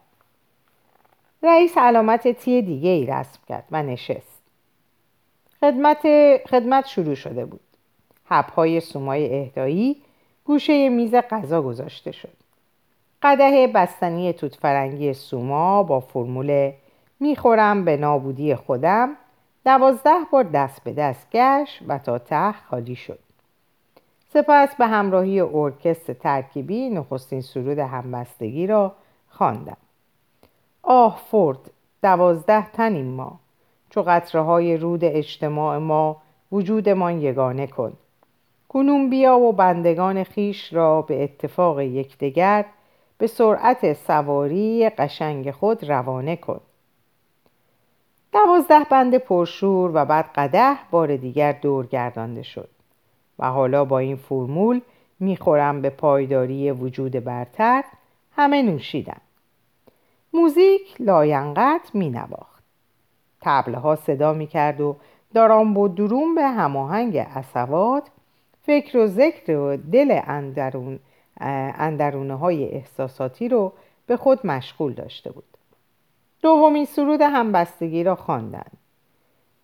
رئیس 1.42 1.78
علامت 1.78 2.28
تی 2.28 2.62
دیگه 2.62 2.90
ای 2.90 3.06
رسم 3.06 3.38
کرد 3.48 3.64
و 3.70 3.82
نشست. 3.82 4.42
خدمت, 5.60 6.02
خدمت 6.46 6.86
شروع 6.86 7.14
شده 7.14 7.44
بود. 7.44 7.60
حبهای 8.24 8.80
سومای 8.80 9.40
اهدایی 9.40 10.02
گوشه 10.44 10.88
میز 10.88 11.14
غذا 11.14 11.62
گذاشته 11.62 12.12
شد. 12.12 12.36
قده 13.22 13.66
بستنی 13.66 14.32
توت 14.32 14.54
فرنگی 14.54 15.12
سوما 15.12 15.82
با 15.82 16.00
فرمول 16.00 16.72
می‌خورم 17.20 17.84
به 17.84 17.96
نابودی 17.96 18.54
خودم 18.54 19.16
دوازده 19.64 20.10
بار 20.32 20.44
دست 20.44 20.84
به 20.84 20.92
دست 20.92 21.26
گشت 21.32 21.82
و 21.88 21.98
تا 21.98 22.18
ته 22.18 22.52
خالی 22.52 22.96
شد. 22.96 23.18
سپس 24.32 24.76
به 24.76 24.86
همراهی 24.86 25.40
ارکست 25.40 26.10
ترکیبی 26.10 26.90
نخستین 26.90 27.40
سرود 27.40 27.78
همبستگی 27.78 28.66
را 28.66 28.92
خواندم. 29.28 29.76
آه 30.82 31.22
فورد 31.30 31.70
دوازده 32.02 32.70
تنیم 32.70 33.06
ما. 33.06 33.38
چو 33.90 34.02
قطره 34.02 34.40
های 34.40 34.76
رود 34.76 35.04
اجتماع 35.04 35.78
ما 35.78 36.16
وجودمان 36.52 37.20
یگانه 37.20 37.66
کن. 37.66 37.92
کنون 38.68 39.10
بیا 39.10 39.38
و 39.38 39.52
بندگان 39.52 40.24
خیش 40.24 40.72
را 40.72 41.02
به 41.02 41.24
اتفاق 41.24 41.80
یکدیگر 41.80 42.64
به 43.18 43.26
سرعت 43.26 43.92
سواری 43.92 44.88
قشنگ 44.88 45.50
خود 45.50 45.90
روانه 45.90 46.36
کن. 46.36 46.60
دوازده 48.32 48.84
بند 48.90 49.16
پرشور 49.16 49.90
و 49.94 50.04
بعد 50.04 50.24
قده 50.34 50.76
بار 50.90 51.16
دیگر 51.16 51.52
دور 51.52 51.86
گردانده 51.86 52.42
شد. 52.42 52.68
و 53.38 53.50
حالا 53.50 53.84
با 53.84 53.98
این 53.98 54.16
فرمول 54.16 54.80
می‌خورم 55.20 55.82
به 55.82 55.90
پایداری 55.90 56.70
وجود 56.70 57.12
برتر 57.12 57.84
همه 58.36 58.62
نوشیدن. 58.62 59.20
موزیک 60.32 60.96
لاینقت 61.00 61.94
می 61.94 62.10
نواخت 62.10 62.62
تبله 63.40 63.78
ها 63.78 63.96
صدا 63.96 64.32
می 64.32 64.46
کرد 64.46 64.80
و 64.80 64.96
دارام 65.34 65.76
و 65.76 65.88
دروم 65.88 66.34
به 66.34 66.42
هماهنگ 66.42 67.16
اصوات 67.16 68.10
فکر 68.62 68.98
و 68.98 69.06
ذکر 69.06 69.56
و 69.56 69.76
دل 69.76 70.20
اندرون 70.26 70.98
اندرونه 71.40 72.34
های 72.34 72.64
احساساتی 72.64 73.48
رو 73.48 73.72
به 74.06 74.16
خود 74.16 74.46
مشغول 74.46 74.92
داشته 74.92 75.32
بود. 75.32 75.44
دومین 76.42 76.84
سرود 76.84 77.20
همبستگی 77.20 78.04
را 78.04 78.14
خواندند 78.14 78.78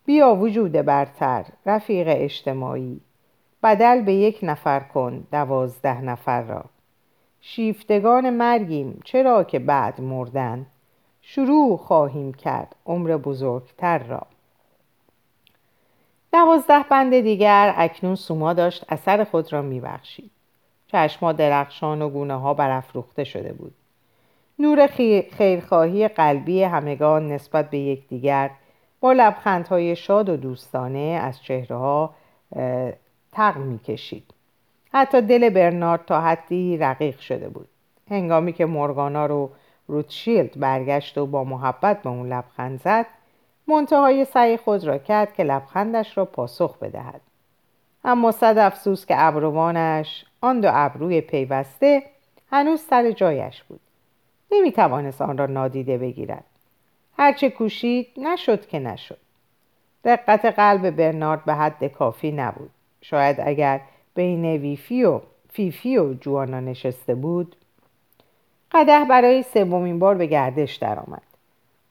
بیا 0.05 0.35
وجود 0.35 0.73
برتر 0.73 1.45
رفیق 1.67 2.07
اجتماعی. 2.11 3.01
بدل 3.63 4.03
به 4.03 4.13
یک 4.13 4.39
نفر 4.43 4.81
کن 4.81 5.27
دوازده 5.33 6.01
نفر 6.01 6.43
را. 6.43 6.65
شیفتگان 7.41 8.31
مرگیم. 8.31 9.01
چرا 9.05 9.45
که 9.45 9.59
بعد 9.59 10.01
مردن؟ 10.01 10.67
شروع 11.23 11.77
خواهیم 11.77 12.35
کرد 12.35 12.77
عمر 12.87 13.17
بزرگتر 13.17 13.99
را. 13.99 14.27
دوازده 16.33 16.85
بند 16.91 17.21
دیگر 17.21 17.75
اکنون 17.77 18.15
سوما 18.15 18.53
داشت 18.53 18.85
اثر 18.89 19.25
خود 19.25 19.53
را 19.53 19.63
میبخشید. 19.63 20.31
چشما 20.87 21.33
درخشان 21.33 22.03
و 22.03 22.09
گونه 22.09 22.35
ها 22.35 22.55
برافروخته 22.55 23.25
شده 23.25 23.53
بود. 23.53 23.75
نور 24.59 24.87
خیرخواهی 25.33 26.09
قلبی 26.09 26.63
همگان 26.63 27.33
نسبت 27.33 27.71
به 27.71 27.79
یکدیگر 27.79 28.51
با 29.01 29.13
لبخندهای 29.13 29.97
شاد 29.97 30.29
و 30.29 30.37
دوستانه 30.37 31.21
از 31.23 31.43
چهره 31.43 31.77
ها 31.77 32.15
تق 33.33 33.57
می‌کشید. 33.57 34.35
حتی 34.93 35.21
دل 35.21 35.51
برنارد 35.51 36.05
تا 36.05 36.21
حدی 36.21 36.77
رقیق 36.77 37.21
شده 37.21 37.49
بود. 37.49 37.69
هنگامی 38.11 38.53
که 38.53 38.67
مورگانا 38.67 39.27
رو 39.27 39.51
روتشیلد 39.87 40.61
برگشت 40.61 41.19
و 41.19 41.27
با 41.27 41.45
محبت 41.45 42.03
به 42.03 42.11
اون 42.11 42.33
لبخند 42.33 42.81
زد 42.81 43.07
منتهای 43.67 44.25
سعی 44.25 44.57
خود 44.57 44.85
را 44.85 44.99
کرد 44.99 45.35
که 45.35 45.45
لبخندش 45.45 46.19
را 46.19 46.25
پاسخ 46.25 46.79
بدهد. 46.79 47.21
اما 48.05 48.33
صد 48.33 48.59
افسوس 48.59 49.07
که 49.07 49.15
ابروانش 49.19 50.25
آن 50.41 50.61
دو 50.61 50.69
ابروی 50.73 51.21
پیوسته 51.21 52.03
هنوز 52.51 52.81
سر 52.81 53.11
جایش 53.11 53.63
بود. 53.63 53.81
نمی 54.53 54.73
توانست 54.73 55.23
آن 55.23 55.39
را 55.39 55.47
نادیده 55.47 55.99
بگیرد. 55.99 56.45
هرچه 57.19 57.51
کوشید 57.51 58.07
نشد 58.17 58.67
که 58.67 58.79
نشد. 58.79 59.19
دقت 60.05 60.45
قلب 60.45 60.91
برنارد 60.91 61.45
به 61.45 61.55
حد 61.55 61.85
کافی 61.85 62.33
نبود. 62.33 62.71
شاید 63.01 63.37
اگر 63.41 63.81
بین 64.19 64.45
ویفی 64.45 65.05
و 65.05 65.21
فیفی 65.51 65.99
و 65.99 66.15
جوانا 66.15 66.61
نشسته 66.61 67.15
بود. 67.15 67.57
قده 68.73 69.05
برای 69.05 69.43
سومین 69.43 69.99
بار 69.99 70.15
به 70.15 70.27
گردش 70.27 70.77
درآمد. 70.77 71.23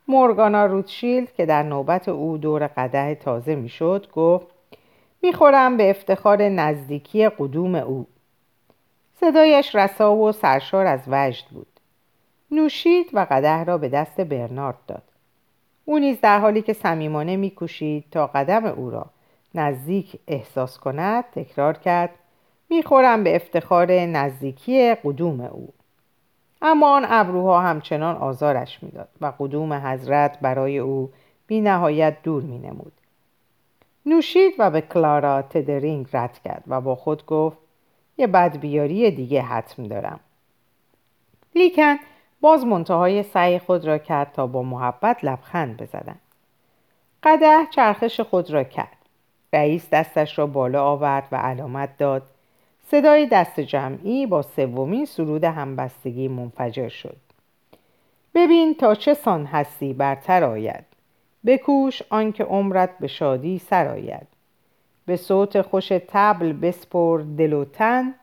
مورگانا 0.07 0.65
روتشیلد 0.65 1.33
که 1.33 1.45
در 1.45 1.63
نوبت 1.63 2.09
او 2.09 2.37
دور 2.37 2.67
قده 2.67 3.15
تازه 3.15 3.55
می‌شد 3.55 4.11
گفت 4.11 4.47
می‌خورم 5.21 5.77
به 5.77 5.89
افتخار 5.89 6.49
نزدیکی 6.49 7.29
قدوم 7.29 7.75
او. 7.75 8.07
صدایش 9.19 9.75
رسا 9.75 10.15
و 10.15 10.31
سرشار 10.31 10.85
از 10.85 11.01
وجد 11.07 11.45
بود. 11.51 11.67
نوشید 12.51 13.09
و 13.13 13.27
قده 13.29 13.63
را 13.63 13.77
به 13.77 13.89
دست 13.89 14.21
برنارد 14.21 14.79
داد. 14.87 15.03
او 15.85 15.99
نیز 15.99 16.21
در 16.21 16.39
حالی 16.39 16.61
که 16.61 16.73
صمیمانه 16.73 17.35
میکوشید 17.35 18.03
تا 18.11 18.27
قدم 18.27 18.65
او 18.65 18.89
را 18.89 19.05
نزدیک 19.59 20.19
احساس 20.27 20.77
کند 20.77 21.23
تکرار 21.31 21.77
کرد 21.77 22.09
می‌خورم 22.69 23.23
به 23.23 23.35
افتخار 23.35 23.91
نزدیکی 23.91 24.95
قدوم 25.03 25.41
او 25.41 25.73
اما 26.61 26.95
آن 26.95 27.05
ابروها 27.09 27.61
همچنان 27.61 28.15
آزارش 28.15 28.83
می‌داد 28.83 29.09
و 29.21 29.33
قدوم 29.39 29.73
حضرت 29.73 30.39
برای 30.39 30.77
او 30.77 31.11
بی 31.47 31.61
نهایت 31.61 32.17
دور 32.23 32.43
می 32.43 32.57
نمود. 32.57 32.93
نوشید 34.05 34.53
و 34.59 34.71
به 34.71 34.81
کلارا 34.81 35.41
تدرینگ 35.41 36.07
رد 36.13 36.39
کرد 36.39 36.63
و 36.67 36.81
با 36.81 36.95
خود 36.95 37.25
گفت 37.25 37.57
یه 38.17 38.27
بدبیاری 38.27 39.11
دیگه 39.11 39.41
حتم 39.41 39.83
دارم. 39.83 40.19
لیکن 41.55 41.97
باز 42.41 42.65
منتهای 42.65 43.23
سعی 43.23 43.59
خود 43.59 43.85
را 43.85 43.97
کرد 43.97 44.31
تا 44.31 44.47
با 44.47 44.63
محبت 44.63 45.23
لبخند 45.23 45.77
بزدن. 45.77 46.15
قده 47.23 47.65
چرخش 47.71 48.19
خود 48.21 48.51
را 48.51 48.63
کرد. 48.63 48.96
رئیس 49.57 49.89
دستش 49.89 50.39
را 50.39 50.47
بالا 50.47 50.83
آورد 50.83 51.27
و 51.31 51.35
علامت 51.35 51.97
داد. 51.97 52.23
صدای 52.91 53.25
دست 53.25 53.59
جمعی 53.59 54.25
با 54.25 54.41
سومین 54.41 55.05
سرود 55.05 55.43
همبستگی 55.43 56.27
منفجر 56.27 56.89
شد. 56.89 57.17
ببین 58.35 58.75
تا 58.75 58.95
چه 58.95 59.13
سان 59.13 59.45
هستی 59.45 59.93
برتر 59.93 60.43
آید. 60.43 60.85
بکوش 61.45 62.01
آنکه 62.09 62.43
عمرت 62.43 62.89
به 62.99 63.07
شادی 63.07 63.59
سر 63.59 63.87
آید. 63.87 64.27
به 65.05 65.15
صوت 65.15 65.61
خوش 65.61 65.91
تبل 66.07 66.53
بسپر 66.53 67.21
دل 67.37 67.53
و 67.53 67.65
تن 67.65 68.13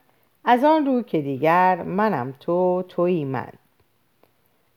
از 0.45 0.65
آن 0.65 0.87
رو 0.87 1.03
که 1.03 1.21
دیگر 1.21 1.83
منم 1.83 2.35
تو 2.41 2.85
تویی 2.89 3.25
من. 3.25 3.53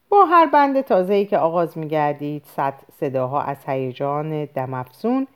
با 0.09 0.25
هر 0.25 0.45
بند 0.45 0.81
تازه‌ای 0.81 1.25
که 1.25 1.37
آغاز 1.37 1.77
می‌گردید 1.77 2.43
صد 2.45 2.73
صداها 2.99 3.41
از 3.41 3.57
هیجان 3.65 4.45
دمافزون 4.45 5.27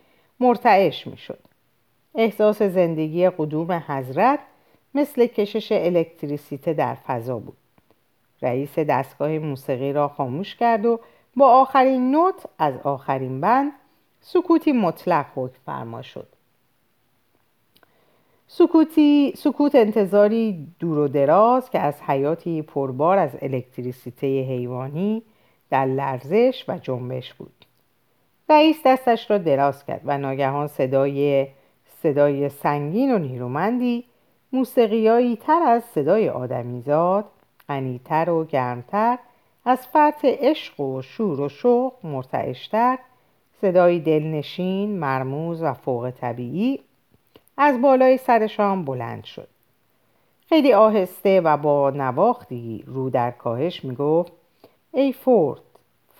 مرتعش 0.42 1.08
می‌شد. 1.08 1.40
احساس 2.16 2.62
زندگی 2.62 3.30
قدوم 3.30 3.84
حضرت 3.88 4.40
مثل 4.94 5.26
کشش 5.26 5.72
الکتریسیته 5.72 6.74
در 6.74 6.96
فضا 6.96 7.40
بود. 7.40 7.58
رئیس 8.42 8.80
دستگاه 8.80 9.30
موسیقی 9.30 9.94
را 9.94 10.08
خاموش 10.08 10.56
کرد 10.56 10.86
و 10.86 11.00
با 11.36 11.48
آخرین 11.48 12.12
نوت 12.12 12.46
از 12.60 12.74
آخرین 12.84 13.42
بند 13.42 13.72
سکوتی 14.22 14.72
مطلق 14.72 15.26
حکم 15.36 15.58
فرما 15.66 16.02
شد. 16.02 16.28
سکوتی 18.48 19.34
سکوت 19.38 19.76
انتظاری 19.76 20.68
دور 20.80 20.98
و 20.98 21.08
دراز 21.08 21.70
که 21.70 21.80
از 21.80 22.02
حیاتی 22.02 22.62
پربار 22.62 23.18
از 23.18 23.30
الکتریسیته 23.42 24.28
حیوانی 24.28 25.24
در 25.70 25.86
لرزش 25.86 26.66
و 26.68 26.78
جنبش 26.78 27.34
بود. 27.34 27.61
رئیس 28.52 28.82
دستش 28.86 29.32
را 29.32 29.38
دراز 29.38 29.86
کرد 29.86 30.02
و 30.06 30.18
ناگهان 30.18 30.68
صدای 30.68 31.48
صدای 32.04 32.50
سنگین 32.50 33.16
و 33.16 33.18
نیرومندی 33.18 34.04
موسیقیایی 34.54 35.36
تر 35.36 35.62
از 35.68 35.84
صدای 35.84 36.30
آدمیزاد 36.30 37.26
غنیتر 37.70 38.30
و 38.30 38.46
گرمتر 38.46 39.18
از 39.66 39.88
فرط 39.88 40.26
عشق 40.26 40.80
و 40.80 41.02
شور 41.02 41.42
و 41.42 41.50
شوق 41.50 41.94
مرتعشتر 42.04 43.00
صدای 43.62 44.00
دلنشین 44.00 45.00
مرموز 45.00 45.64
و 45.64 45.74
فوق 45.74 46.14
طبیعی 46.22 46.80
از 47.58 47.82
بالای 47.82 48.18
سرشان 48.18 48.86
بلند 48.86 49.24
شد. 49.24 49.48
خیلی 50.50 50.74
آهسته 50.74 51.42
و 51.42 51.58
با 51.58 51.90
نواختی 51.90 52.84
رو 52.88 53.10
در 53.10 53.32
کاهش 53.32 53.86
می‌گفت 53.86 54.32
ای 54.94 55.14
فورد 55.14 55.62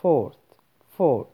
فورد 0.02 0.38
فورد 0.98 1.28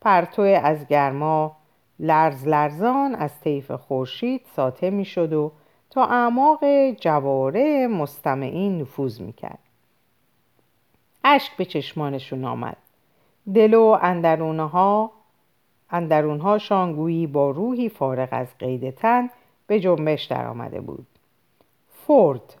پرتو 0.00 0.42
از 0.42 0.86
گرما 0.86 1.56
لرز 1.98 2.48
لرزان 2.48 3.14
از 3.14 3.40
طیف 3.40 3.70
خورشید 3.70 4.46
ساطع 4.56 4.90
می‌شد 4.90 5.32
و 5.32 5.52
تا 5.90 6.04
اعماق 6.04 6.60
جواره 6.90 7.86
مستمعین 7.86 8.80
نفوذ 8.80 9.20
می‌کرد 9.20 9.58
اشک 11.24 11.56
به 11.56 11.64
چشمانشون 11.64 12.44
آمد 12.44 12.76
دل 13.54 13.74
و 13.74 13.98
اندرونها 14.02 15.10
اندرونها 15.90 16.58
شانگویی 16.58 17.26
با 17.26 17.50
روحی 17.50 17.88
فارغ 17.88 18.28
از 18.32 18.58
قید 18.58 18.90
تن 18.90 19.30
به 19.66 19.80
جنبش 19.80 20.24
در 20.24 20.46
آمده 20.46 20.80
بود 20.80 21.06
فورد 21.88 22.60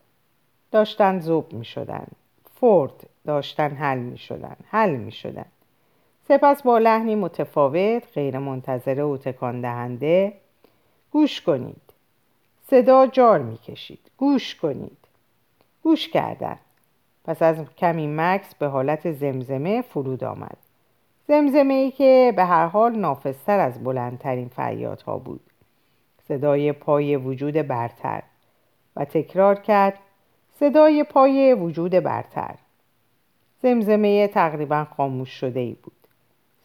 داشتن 0.70 1.18
زوب 1.18 1.52
می 1.52 1.64
شدن. 1.64 2.06
فورد 2.54 3.08
داشتن 3.26 3.70
حل 3.70 3.98
می 3.98 4.18
شدن. 4.18 4.56
حل 4.70 4.96
می 4.96 5.12
شدن. 5.12 5.46
سپس 6.30 6.62
با 6.62 6.78
لحنی 6.78 7.14
متفاوت 7.14 8.02
غیر 8.14 8.38
منتظره 8.38 9.02
و 9.02 9.16
تکان 9.16 9.60
دهنده 9.60 10.32
گوش 11.10 11.40
کنید. 11.40 11.92
صدا 12.66 13.06
جار 13.06 13.38
می 13.38 13.56
کشید 13.56 14.10
گوش 14.16 14.54
کنید. 14.54 14.98
گوش 15.82 16.08
کردن. 16.08 16.58
پس 17.24 17.42
از 17.42 17.56
کمی 17.78 18.06
مکس 18.06 18.54
به 18.54 18.66
حالت 18.66 19.12
زمزمه 19.12 19.82
فرود 19.82 20.24
آمد. 20.24 20.56
زمزمه 21.28 21.74
ای 21.74 21.90
که 21.90 22.32
به 22.36 22.44
هر 22.44 22.66
حال 22.66 22.96
نافذتر 22.96 23.60
از 23.60 23.84
بلندترین 23.84 24.48
فریادها 24.48 25.18
بود. 25.18 25.40
صدای 26.28 26.72
پای 26.72 27.16
وجود 27.16 27.54
برتر 27.54 28.22
و 28.96 29.04
تکرار 29.04 29.54
کرد 29.54 29.98
صدای 30.60 31.04
پای 31.04 31.54
وجود 31.54 31.92
برتر. 31.92 32.54
زمزمه 33.62 34.28
تقریبا 34.28 34.84
خاموش 34.96 35.30
شده 35.30 35.60
ای 35.60 35.76
بود. 35.82 35.99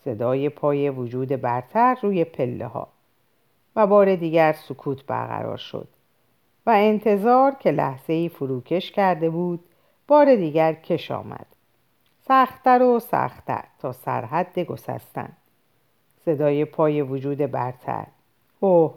صدای 0.06 0.50
پای 0.50 0.90
وجود 0.90 1.28
برتر 1.28 1.98
روی 2.02 2.24
پله 2.24 2.68
ها 2.68 2.88
و 3.76 3.88
بار 3.88 4.16
دیگر 4.16 4.54
سکوت 4.54 5.06
برقرار 5.06 5.58
شد 5.58 5.88
و 6.66 6.70
انتظار 6.70 7.56
که 7.60 7.72
لحظه 7.72 8.14
ای 8.14 8.30
فروکش 8.30 8.92
کرده 8.92 9.30
بود 9.30 9.60
بار 10.08 10.36
دیگر 10.36 10.74
کش 10.74 11.12
آمد. 11.12 11.46
سختتر 12.28 12.84
و 12.84 13.00
سختتر 13.00 13.64
تا 13.80 13.92
سرحد 13.92 14.60
گسستن. 14.60 15.30
صدای 16.26 16.66
پای 16.66 17.02
وجود 17.02 17.38
برتر. 17.38 18.06
اوه 18.60 18.96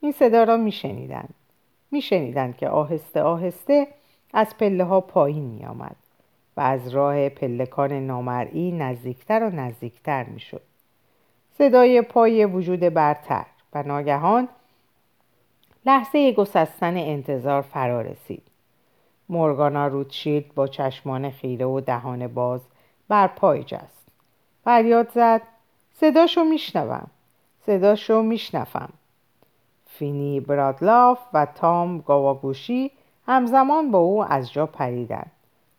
این 0.00 0.12
صدا 0.12 0.44
را 0.44 0.56
میشنیدند 0.56 1.34
میشنیدند 1.90 2.56
که 2.56 2.68
آهسته 2.68 3.22
آهسته 3.22 3.88
از 4.34 4.56
پله 4.58 4.84
ها 4.84 5.00
پایین 5.00 5.44
می 5.44 5.64
آمد 5.64 5.96
و 6.56 6.60
از 6.60 6.88
راه 6.88 7.28
پلکان 7.28 7.92
نامرئی 7.92 8.72
نزدیکتر 8.72 9.44
و 9.44 9.50
نزدیکتر 9.50 10.24
می 10.24 10.40
شد. 10.40 10.62
صدای 11.58 12.02
پای 12.02 12.44
وجود 12.44 12.80
برتر 12.80 13.46
و 13.74 13.82
ناگهان 13.82 14.48
لحظه 15.86 16.32
گسستن 16.32 16.96
انتظار 16.96 17.62
فرا 17.62 18.00
رسید. 18.00 18.42
مورگانا 19.28 19.86
روتشیلد 19.86 20.54
با 20.54 20.66
چشمان 20.66 21.30
خیره 21.30 21.66
و 21.66 21.80
دهان 21.80 22.26
باز 22.26 22.60
بر 23.08 23.26
پای 23.26 23.64
جست. 23.64 24.08
فریاد 24.64 25.10
زد 25.10 25.42
صداشو 25.92 26.44
میشنوم 26.44 27.06
صداشو 27.66 28.22
میشنفم 28.22 28.88
فینی 29.86 30.40
برادلاف 30.40 31.18
و 31.32 31.46
تام 31.46 32.00
گاواگوشی 32.00 32.90
همزمان 33.26 33.90
با 33.90 33.98
او 33.98 34.24
از 34.24 34.52
جا 34.52 34.66
پریدن 34.66 35.26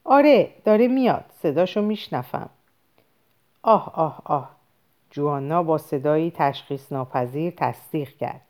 آره 0.06 0.50
داره 0.66 0.88
میاد. 0.88 1.26
صداشو 1.42 1.82
میشنفم 1.82 2.50
آه 3.62 3.92
آه 3.96 4.22
آه. 4.26 4.50
جوانا 5.12 5.63
با 5.63 5.78
صدایی 5.78 6.32
تشخیص 6.36 6.92
ناپذیر 6.92 7.54
تصدیق 7.58 8.10
کرد. 8.10 8.42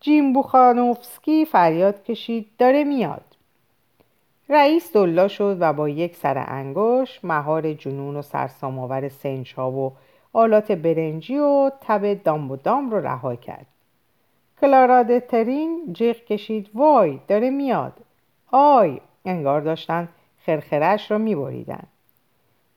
جیم 0.00 0.32
بوخانوفسکی 0.32 1.44
فریاد 1.44 2.02
کشید 2.02 2.46
داره 2.58 2.84
میاد. 2.84 3.24
رئیس 4.48 4.92
دلا 4.92 5.28
شد 5.28 5.56
و 5.60 5.72
با 5.72 5.88
یک 5.88 6.16
سر 6.16 6.44
انگوش 6.48 7.24
مهار 7.24 7.72
جنون 7.72 8.16
و 8.16 8.22
سرسامآور 8.22 9.08
سنج 9.08 9.54
ها 9.54 9.70
و 9.70 9.92
آلات 10.32 10.72
برنجی 10.72 11.38
و 11.38 11.70
تب 11.80 12.22
دام 12.22 12.50
و 12.50 12.56
دام 12.56 12.90
رو 12.90 13.00
رها 13.00 13.36
کرد. 13.36 13.66
کلارا 14.60 15.20
ترین 15.20 15.92
جیغ 15.92 16.16
کشید 16.16 16.70
وای 16.74 17.20
داره 17.28 17.50
میاد. 17.50 17.92
آی 18.50 19.00
انگار 19.24 19.60
داشتن 19.60 20.08
خرخرش 20.46 21.10
رو 21.10 21.18
میبریدن. 21.18 21.82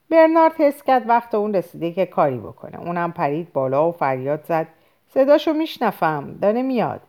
برنارد 0.10 0.53
حس 0.58 0.84
کرد 0.84 1.10
وقت 1.10 1.36
اون 1.36 1.55
رسیده 1.55 1.91
که 1.91 2.05
کاری 2.05 2.38
بکنه. 2.38 2.79
اونم 2.79 3.12
پرید 3.12 3.53
بالا 3.53 3.89
و 3.89 3.91
فریاد 3.91 4.45
زد. 4.45 4.67
صداشو 5.08 5.53
میشنفم 5.53 6.38
داره 6.41 6.62
میاد. 6.62 7.01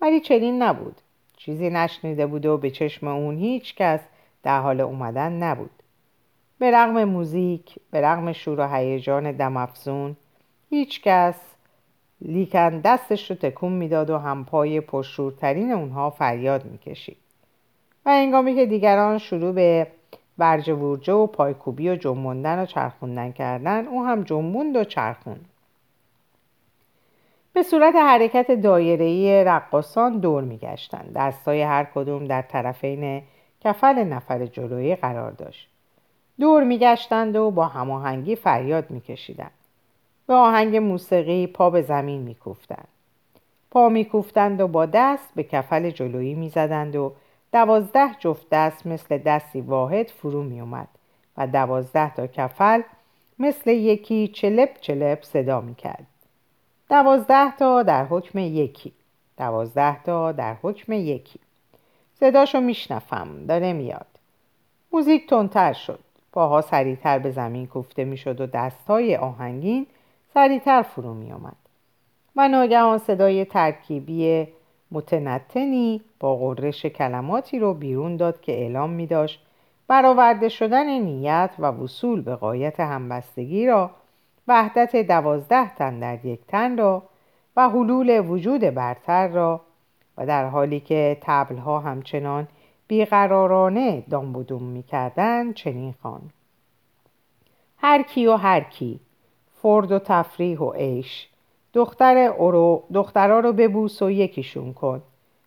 ولی 0.00 0.20
چنین 0.20 0.62
نبود. 0.62 1.00
چیزی 1.36 1.70
نشنیده 1.70 2.26
بود 2.26 2.46
و 2.46 2.58
به 2.58 2.70
چشم 2.70 3.08
اون 3.08 3.36
هیچ 3.36 3.74
کس 3.74 4.00
در 4.42 4.60
حال 4.60 4.80
اومدن 4.80 5.32
نبود. 5.32 5.70
به 6.58 6.70
رغم 6.70 7.04
موزیک 7.04 7.74
به 7.90 8.00
رغم 8.00 8.32
شور 8.32 8.60
و 8.60 8.74
هیجان 8.74 9.32
دمافزون 9.32 10.16
هیچ 10.70 11.02
کس 11.02 11.34
لیکن 12.20 12.80
دستش 12.80 13.30
رو 13.30 13.36
تکون 13.36 13.72
می‌داد 13.72 14.10
و 14.10 14.18
همپای 14.18 14.80
پرشورترین 14.80 15.72
اونها 15.72 16.10
فریاد 16.10 16.64
می‌کشید. 16.64 17.19
و 18.10 18.12
انگامی 18.12 18.54
که 18.54 18.66
دیگران 18.66 19.18
شروع 19.18 19.52
به 19.52 19.86
برج 20.38 20.70
ورجه 20.70 21.12
و 21.12 21.26
پایکوبی 21.26 21.88
و 21.88 21.96
جنبوندن 21.96 22.62
و 22.62 22.66
چرخوندن 22.66 23.32
کردن 23.32 23.86
او 23.86 24.04
هم 24.04 24.22
جنبوند 24.22 24.76
و 24.76 24.84
چرخوند. 24.84 25.44
به 27.52 27.62
صورت 27.62 27.94
حرکت 27.94 28.50
دایره‌ای 28.50 29.44
رقاسان 29.44 30.18
دور 30.18 30.42
میگشتند. 30.42 31.12
دستای 31.16 31.62
هر 31.62 31.84
کدوم 31.94 32.24
در 32.24 32.42
طرفین 32.42 33.22
کفل 33.60 34.04
نفر 34.04 34.46
جلویی 34.46 34.96
قرار 34.96 35.30
داشت. 35.30 35.68
دور 36.40 36.64
میگشتند 36.64 37.36
و 37.36 37.50
با 37.50 37.66
هماهنگی 37.66 38.36
فریاد 38.36 38.90
میکشیدند. 38.90 39.50
به 40.26 40.34
آهنگ 40.34 40.76
موسیقی 40.76 41.46
پا 41.46 41.70
به 41.70 41.82
زمین 41.82 42.22
میکوفتند. 42.22 42.88
پا 43.70 43.88
میکوفتند 43.88 44.60
و 44.60 44.68
با 44.68 44.86
دست 44.86 45.28
به 45.34 45.42
کفل 45.42 45.90
جلویی 45.90 46.34
می‌زدند 46.34 46.96
و 46.96 47.12
دوازده 47.52 48.10
جفت 48.18 48.46
دست 48.50 48.86
مثل 48.86 49.18
دستی 49.18 49.60
واحد 49.60 50.08
فرو 50.08 50.42
می 50.42 50.60
اومد 50.60 50.88
و 51.36 51.46
دوازده 51.46 52.14
تا 52.14 52.26
کفل 52.26 52.82
مثل 53.38 53.70
یکی 53.70 54.28
چلپ 54.28 54.80
چلپ 54.80 55.22
صدا 55.24 55.60
می 55.60 55.74
کرد. 55.74 56.06
دوازده 56.90 57.56
تا 57.56 57.82
در 57.82 58.04
حکم 58.04 58.38
یکی. 58.38 58.92
دوازده 59.38 60.02
تا 60.02 60.32
در 60.32 60.56
حکم 60.62 60.92
یکی. 60.92 61.40
صداشو 62.20 62.60
میشنفم 62.60 63.46
داره 63.46 63.72
میاد. 63.72 64.06
موزیک 64.92 65.28
تندتر 65.28 65.72
شد. 65.72 66.00
پاها 66.32 66.60
سریعتر 66.60 67.18
به 67.18 67.30
زمین 67.30 67.66
کوفته 67.66 68.04
می‌شد 68.04 68.40
و 68.40 68.46
دستهای 68.46 69.16
آهنگین 69.16 69.86
سریعتر 70.34 70.82
فرو 70.82 71.14
می 71.14 71.32
آمد 71.32 71.56
و 72.36 72.48
ناگهان 72.48 72.98
صدای 72.98 73.44
ترکیبی 73.44 74.48
متنتنی 74.92 76.00
با 76.20 76.36
غرش 76.36 76.86
کلماتی 76.86 77.58
رو 77.58 77.74
بیرون 77.74 78.16
داد 78.16 78.40
که 78.40 78.52
اعلام 78.52 78.90
می 78.90 79.06
داشت 79.06 79.40
برآورده 79.88 80.48
شدن 80.48 80.86
نیت 80.86 81.50
و 81.58 81.66
وصول 81.66 82.20
به 82.20 82.36
قایت 82.36 82.80
همبستگی 82.80 83.66
را 83.66 83.90
وحدت 84.48 84.96
دوازده 84.96 85.74
تن 85.74 85.98
در 85.98 86.26
یک 86.26 86.40
تن 86.48 86.76
را 86.76 87.02
و 87.56 87.68
حلول 87.68 88.24
وجود 88.28 88.60
برتر 88.60 89.28
را 89.28 89.60
و 90.16 90.26
در 90.26 90.48
حالی 90.48 90.80
که 90.80 91.16
تبلها 91.20 91.80
همچنان 91.80 92.48
بیقرارانه 92.88 94.04
دام 94.10 94.62
می 94.62 94.82
کردن 94.82 95.52
چنین 95.52 95.94
خوان 96.02 96.30
هر 97.76 98.02
کی 98.02 98.26
و 98.26 98.36
هر 98.36 98.60
کی 98.60 99.00
فرد 99.62 99.92
و 99.92 99.98
تفریح 99.98 100.58
و 100.58 100.72
عیش 100.72 101.29
دختر 101.74 102.16
اورو 102.16 102.82
دخترها 102.94 103.40
رو 103.40 103.52
ببوس 103.52 104.02
و 104.02 104.10
یکیشون 104.10 104.72
کن. 104.72 105.02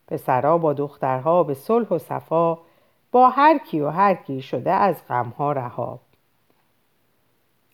پسرها 0.08 0.58
با 0.58 0.74
دخترها 0.74 1.44
به 1.44 1.54
صلح 1.54 1.88
و 1.88 1.98
صفا 1.98 2.58
با 3.12 3.30
هر 3.30 3.58
کی 3.58 3.80
و 3.80 3.90
هر 3.90 4.14
کی 4.14 4.42
شده 4.42 4.72
از 4.72 5.08
غمها 5.08 5.52
رها. 5.52 6.00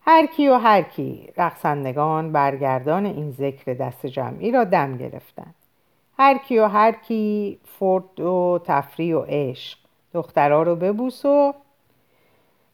هر 0.02 0.26
کی 0.26 0.48
و 0.48 0.56
هر 0.56 0.82
کی 0.82 1.30
رقصندگان 1.38 2.32
برگردان 2.32 3.06
این 3.06 3.32
ذکر 3.32 3.74
دست 3.74 4.06
جمعی 4.06 4.52
را 4.52 4.64
دم 4.64 4.98
گرفتند. 4.98 5.56
هر 6.18 6.38
کی 6.38 6.60
و 6.60 6.66
هر 6.66 6.92
کی 6.92 7.60
فرد 7.64 8.20
و 8.20 8.60
تفریح 8.66 9.16
و 9.16 9.26
عشق 9.28 9.80
دخترها 10.14 10.64
رو 10.64 10.76
ببوس 10.76 11.26
و 11.26 11.54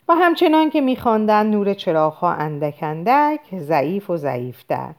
و 0.08 0.14
همچنان 0.14 0.70
که 0.70 0.82
میخواندند 0.82 1.52
نور 1.52 1.74
چراغها 1.74 2.32
اندک 2.32 2.80
اندک 2.82 3.60
ضعیف 3.60 4.10
و 4.10 4.18
ضعیفتر. 4.18 4.94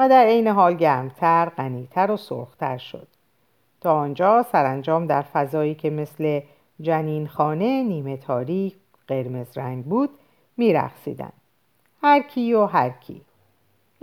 و 0.00 0.08
در 0.08 0.24
عین 0.24 0.48
حال 0.48 0.74
گرمتر 0.74 1.48
غنیتر 1.48 2.10
و 2.10 2.16
سرختر 2.16 2.78
شد. 2.78 3.06
تا 3.80 3.94
آنجا 3.94 4.42
سرانجام 4.42 5.06
در 5.06 5.22
فضایی 5.22 5.74
که 5.74 5.90
مثل 5.90 6.40
جنین 6.80 7.26
خانه 7.26 7.82
نیمه 7.82 8.16
تاریک 8.16 8.74
قرمز 9.08 9.58
رنگ 9.58 9.84
بود 9.84 10.10
میرقصیدند. 10.56 11.32
هر 12.02 12.22
کی 12.22 12.54
و 12.54 12.66
هر 12.66 12.90
کی. 12.90 13.22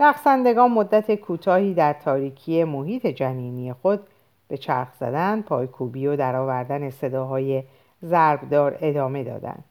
رقصندگان 0.00 0.70
مدت 0.70 1.14
کوتاهی 1.14 1.74
در 1.74 1.92
تاریکی 1.92 2.64
محیط 2.64 3.06
جنینی 3.06 3.72
خود 3.72 4.00
به 4.48 4.56
چرخ 4.56 4.88
زدن 5.00 5.42
پایکوبی 5.42 6.06
و 6.06 6.16
درآوردن 6.16 6.90
صداهای 6.90 7.62
ضربدار 8.04 8.78
ادامه 8.80 9.24
دادند. 9.24 9.64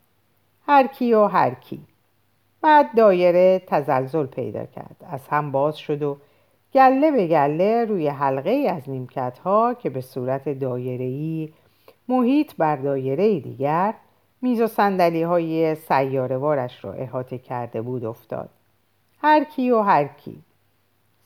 هر 0.66 0.88
کی 0.88 1.14
و 1.14 1.26
هر 1.26 1.54
کی. 1.54 1.82
بعد 2.68 2.96
دایره 2.96 3.62
تزلزل 3.68 4.26
پیدا 4.26 4.66
کرد. 4.66 4.96
از 5.12 5.28
هم 5.28 5.52
باز 5.52 5.78
شد 5.78 6.04
و 6.04 6.18
گله 6.74 7.12
به 7.12 7.28
گله 7.28 7.86
روی 7.86 8.08
حلقه 8.08 8.50
ای 8.50 8.68
از 8.68 8.90
نیمکت 8.90 9.40
ها 9.40 9.74
که 9.74 9.90
به 9.90 10.02
صورت 10.02 10.50
دایره‌ای 10.50 11.50
محیط 12.08 12.52
بر 12.58 12.76
دایره 12.76 13.40
دیگر 13.40 13.94
میز 14.42 14.62
و 14.62 14.68
سندلی 14.68 15.24
های 15.24 15.76
سیارهوارش 15.76 16.86
را 16.86 16.94
احاطه 16.94 17.38
کرده 17.38 17.82
بود 17.82 18.06
افتاد. 18.06 18.50
هر 19.22 19.44
کی 19.44 19.72
و 19.72 19.82
هر 19.82 20.08
کی. 20.08 20.42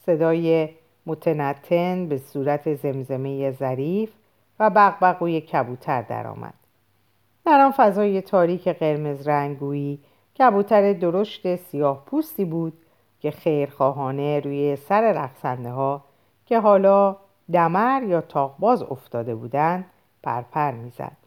صدای 0.06 0.70
متنتن 1.06 2.08
به 2.08 2.18
صورت 2.18 2.74
زمزمه 2.74 3.52
ظریف 3.52 4.10
و 4.60 4.70
بغبغوی 4.70 5.42
کبوتر 5.42 6.02
درآمد. 6.02 6.54
در 7.46 7.62
آن 7.62 7.72
فضای 7.72 8.22
تاریک 8.22 8.68
قرمز 8.68 9.28
رنگویی 9.28 10.00
کبوتر 10.40 10.94
درشت 10.94 11.56
سیاه 11.56 12.06
پوستی 12.06 12.46
بود 12.46 12.74
که 13.20 13.32
خیرخواهانه 13.32 14.40
روی 14.40 14.76
سر 14.76 15.12
رقصنده 15.12 15.72
ها 15.72 16.04
که 16.46 16.60
حالا 16.60 17.16
دمر 17.54 18.04
یا 18.04 18.22
تاقباز 18.22 18.84
افتاده 18.84 19.36
بودند 19.36 19.86
پرپر 20.24 20.72
می‌زد. 20.72 21.18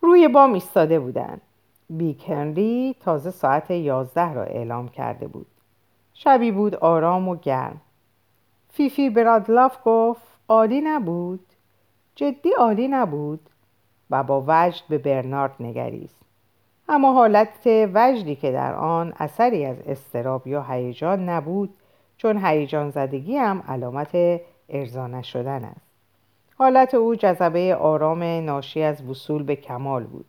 روی 0.00 0.28
بام 0.28 0.52
ایستاده 0.52 1.00
بودند. 1.00 1.40
بیک 1.90 2.30
هنری 2.30 2.96
تازه 3.00 3.30
ساعت 3.30 3.70
یازده 3.70 4.32
را 4.32 4.44
اعلام 4.44 4.88
کرده 4.88 5.26
بود. 5.26 5.46
شبی 6.14 6.50
بود 6.50 6.74
آرام 6.74 7.28
و 7.28 7.36
گرم. 7.36 7.80
فیفی 8.68 9.10
برادلاف 9.10 9.78
گفت 9.84 10.22
عالی 10.48 10.80
نبود. 10.80 11.46
جدی 12.14 12.50
عالی 12.52 12.88
نبود. 12.88 13.40
و 14.10 14.22
با 14.22 14.44
وجد 14.46 14.82
به 14.88 14.98
برنارد 14.98 15.54
نگریست. 15.60 16.19
اما 16.92 17.12
حالت 17.12 17.66
وجدی 17.66 18.36
که 18.36 18.52
در 18.52 18.74
آن 18.74 19.12
اثری 19.18 19.64
از 19.64 19.76
استراب 19.86 20.46
یا 20.46 20.62
هیجان 20.62 21.28
نبود 21.28 21.74
چون 22.16 22.44
هیجان 22.44 22.90
زدگی 22.90 23.36
هم 23.36 23.62
علامت 23.68 24.40
ارضا 24.68 25.06
نشدن 25.06 25.64
است. 25.64 25.80
حالت 26.58 26.94
او 26.94 27.14
جذبه 27.14 27.74
آرام 27.74 28.22
ناشی 28.22 28.82
از 28.82 29.02
وصول 29.02 29.42
به 29.42 29.56
کمال 29.56 30.04
بود. 30.04 30.26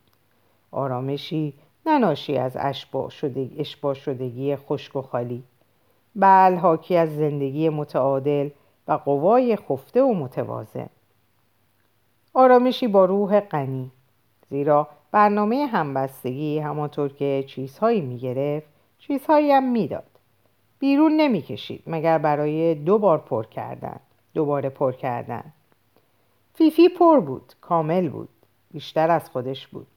آرامشی 0.72 1.54
نه 1.86 1.98
ناشی 1.98 2.38
از 2.38 2.58
اشباع 2.60 3.10
شدگی, 3.10 3.66
شدگی 3.96 4.56
خشک 4.56 4.96
و 4.96 5.02
خالی 5.02 5.44
بل 6.16 6.56
حاکی 6.56 6.98
از 6.98 7.16
زندگی 7.16 7.70
متعادل 7.70 8.50
و 8.88 8.94
قوای 8.94 9.56
خفته 9.56 10.02
و 10.02 10.14
متوازن. 10.14 10.90
آرامشی 12.34 12.88
با 12.88 13.06
روح 13.06 13.40
غنی 13.40 13.92
زیرا 14.50 14.88
برنامه 15.12 15.66
همبستگی 15.66 16.60
همانطور 16.60 17.10
که 17.10 17.44
چیزهایی 17.48 18.02
می‌گرفت 18.02 18.68
چیزهایی 19.00 19.52
هم 19.52 19.72
می‌داد. 19.72 20.04
بیرون 20.80 21.12
نمی‌کشید 21.12 21.84
مگر 21.88 22.18
برای 22.18 22.76
دو 22.76 22.98
بار 22.98 23.18
پر 23.18 23.46
کردن. 23.46 24.00
دوباره 24.34 24.70
پر 24.70 24.92
کردن. 24.92 25.44
فیفی 26.54 26.90
پر 26.90 27.20
بود 27.20 27.54
کامل 27.62 28.10
بود 28.10 28.30
بیشتر 28.72 29.12
از 29.12 29.30
خودش 29.30 29.68
بود. 29.68 29.88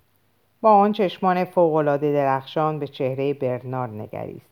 با 0.61 0.71
آن 0.71 0.93
چشمان 0.93 1.45
فوقالعاده 1.45 2.13
درخشان 2.13 2.79
به 2.79 2.87
چهره 2.87 3.35
برنار 3.35 3.89
نگریست. 3.89 4.51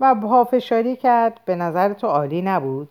و 0.00 0.14
پافشاری 0.14 0.96
کرد 0.96 1.40
به 1.44 1.56
نظر 1.56 1.92
تو 1.92 2.06
عالی 2.06 2.42
نبود؟ 2.42 2.88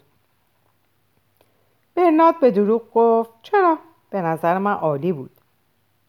برنارد 1.95 2.39
به 2.39 2.51
دروغ 2.51 2.81
گفت 2.93 3.29
چرا؟ 3.41 3.77
به 4.09 4.21
نظر 4.21 4.57
من 4.57 4.73
عالی 4.73 5.11
بود. 5.11 5.36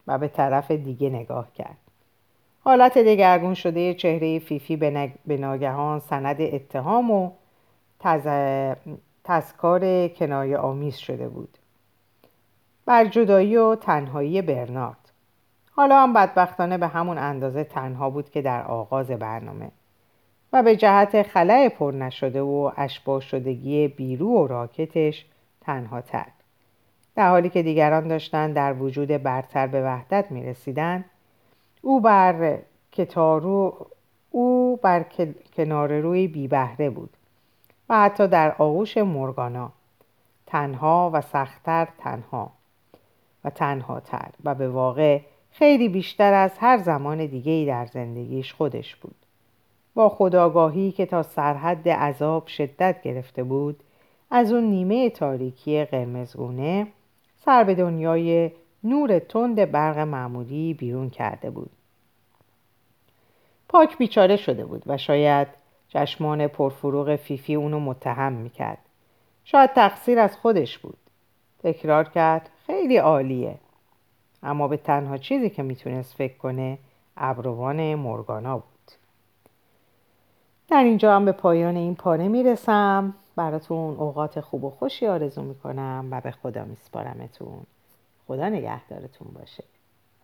و 0.08 0.18
به 0.18 0.28
طرف 0.28 0.70
دیگه 0.70 1.10
نگاه 1.10 1.52
کرد. 1.52 1.76
حالت 2.60 2.98
دگرگون 2.98 3.54
شده 3.54 3.94
چهره 3.94 4.38
فیفی 4.38 4.76
به 5.26 5.36
ناگهان 5.36 6.00
سند 6.00 6.40
اتهام 6.40 7.10
و 7.10 7.30
تز... 8.00 8.26
تذکار 9.24 10.08
کنایه 10.08 10.58
آمیز 10.58 10.96
شده 10.96 11.28
بود. 11.28 11.58
بر 12.86 13.04
جدایی 13.04 13.56
و 13.56 13.74
تنهایی 13.74 14.42
برنارد. 14.42 15.12
حالا 15.70 16.02
هم 16.02 16.12
بدبختانه 16.12 16.78
به 16.78 16.86
همون 16.86 17.18
اندازه 17.18 17.64
تنها 17.64 18.10
بود 18.10 18.30
که 18.30 18.42
در 18.42 18.62
آغاز 18.62 19.06
برنامه 19.10 19.70
و 20.52 20.62
به 20.62 20.76
جهت 20.76 21.22
خلع 21.22 21.68
پر 21.68 21.90
نشده 21.90 22.42
و 22.42 22.72
اشباه 22.76 23.20
شدگی 23.20 23.88
بیرو 23.88 24.26
و 24.26 24.46
راکتش 24.46 25.26
تنها 25.60 26.00
تر. 26.00 26.26
در 27.18 27.30
حالی 27.30 27.48
که 27.48 27.62
دیگران 27.62 28.08
داشتند 28.08 28.54
در 28.54 28.72
وجود 28.72 29.08
برتر 29.08 29.66
به 29.66 29.82
وحدت 29.82 30.30
می 30.30 30.42
رسیدن 30.42 31.04
او 31.82 32.00
بر 32.00 32.58
کتارو 32.92 33.86
او 34.30 34.76
بر 34.82 35.04
کنار 35.56 36.00
روی 36.00 36.28
بی 36.28 36.48
بهره 36.48 36.90
بود 36.90 37.10
و 37.88 38.00
حتی 38.00 38.28
در 38.28 38.54
آغوش 38.58 38.98
مرگانا 38.98 39.72
تنها 40.46 41.10
و 41.14 41.20
سختتر 41.20 41.88
تنها 41.98 42.50
و 43.44 43.50
تنها 43.50 44.00
تر 44.00 44.28
و 44.44 44.54
به 44.54 44.68
واقع 44.68 45.20
خیلی 45.50 45.88
بیشتر 45.88 46.32
از 46.34 46.58
هر 46.58 46.78
زمان 46.78 47.26
دیگه 47.26 47.64
در 47.68 47.86
زندگیش 47.86 48.52
خودش 48.52 48.96
بود. 48.96 49.16
با 49.94 50.08
خداگاهی 50.08 50.92
که 50.92 51.06
تا 51.06 51.22
سرحد 51.22 51.88
عذاب 51.88 52.46
شدت 52.46 53.02
گرفته 53.02 53.42
بود 53.42 53.80
از 54.30 54.52
اون 54.52 54.64
نیمه 54.64 55.10
تاریکی 55.10 55.84
قرمزگونه 55.84 56.86
سر 57.44 57.64
به 57.64 57.74
دنیای 57.74 58.50
نور 58.84 59.18
تند 59.18 59.70
برق 59.70 59.98
معمولی 59.98 60.74
بیرون 60.74 61.10
کرده 61.10 61.50
بود. 61.50 61.70
پاک 63.68 63.98
بیچاره 63.98 64.36
شده 64.36 64.64
بود 64.64 64.82
و 64.86 64.96
شاید 64.96 65.48
چشمان 65.88 66.46
پرفروغ 66.46 67.16
فیفی 67.16 67.54
اونو 67.54 67.80
متهم 67.80 68.32
می‌کرد. 68.32 68.78
شاید 69.44 69.72
تقصیر 69.72 70.18
از 70.18 70.36
خودش 70.36 70.78
بود. 70.78 70.98
تکرار 71.62 72.04
کرد 72.04 72.50
خیلی 72.66 72.96
عالیه. 72.96 73.54
اما 74.42 74.68
به 74.68 74.76
تنها 74.76 75.16
چیزی 75.16 75.50
که 75.50 75.62
می‌تونست 75.62 76.14
فکر 76.14 76.36
کنه 76.36 76.78
ابروان 77.16 77.94
مورگانا 77.94 78.58
بود. 78.58 78.92
در 80.68 80.84
اینجا 80.84 81.16
هم 81.16 81.24
به 81.24 81.32
پایان 81.32 81.76
این 81.76 81.94
پاره 81.94 82.28
می‌رسم. 82.28 83.14
براتون 83.38 83.96
اوقات 83.96 84.40
خوب 84.40 84.64
و 84.64 84.70
خوشی 84.70 85.06
آرزو 85.06 85.42
می‌کنم 85.42 86.08
و 86.10 86.20
به 86.20 86.30
خدا 86.30 86.64
میسپارمتون. 86.64 87.66
خدا 88.26 88.48
نگهدارتون 88.48 89.28
باشه. 89.34 89.64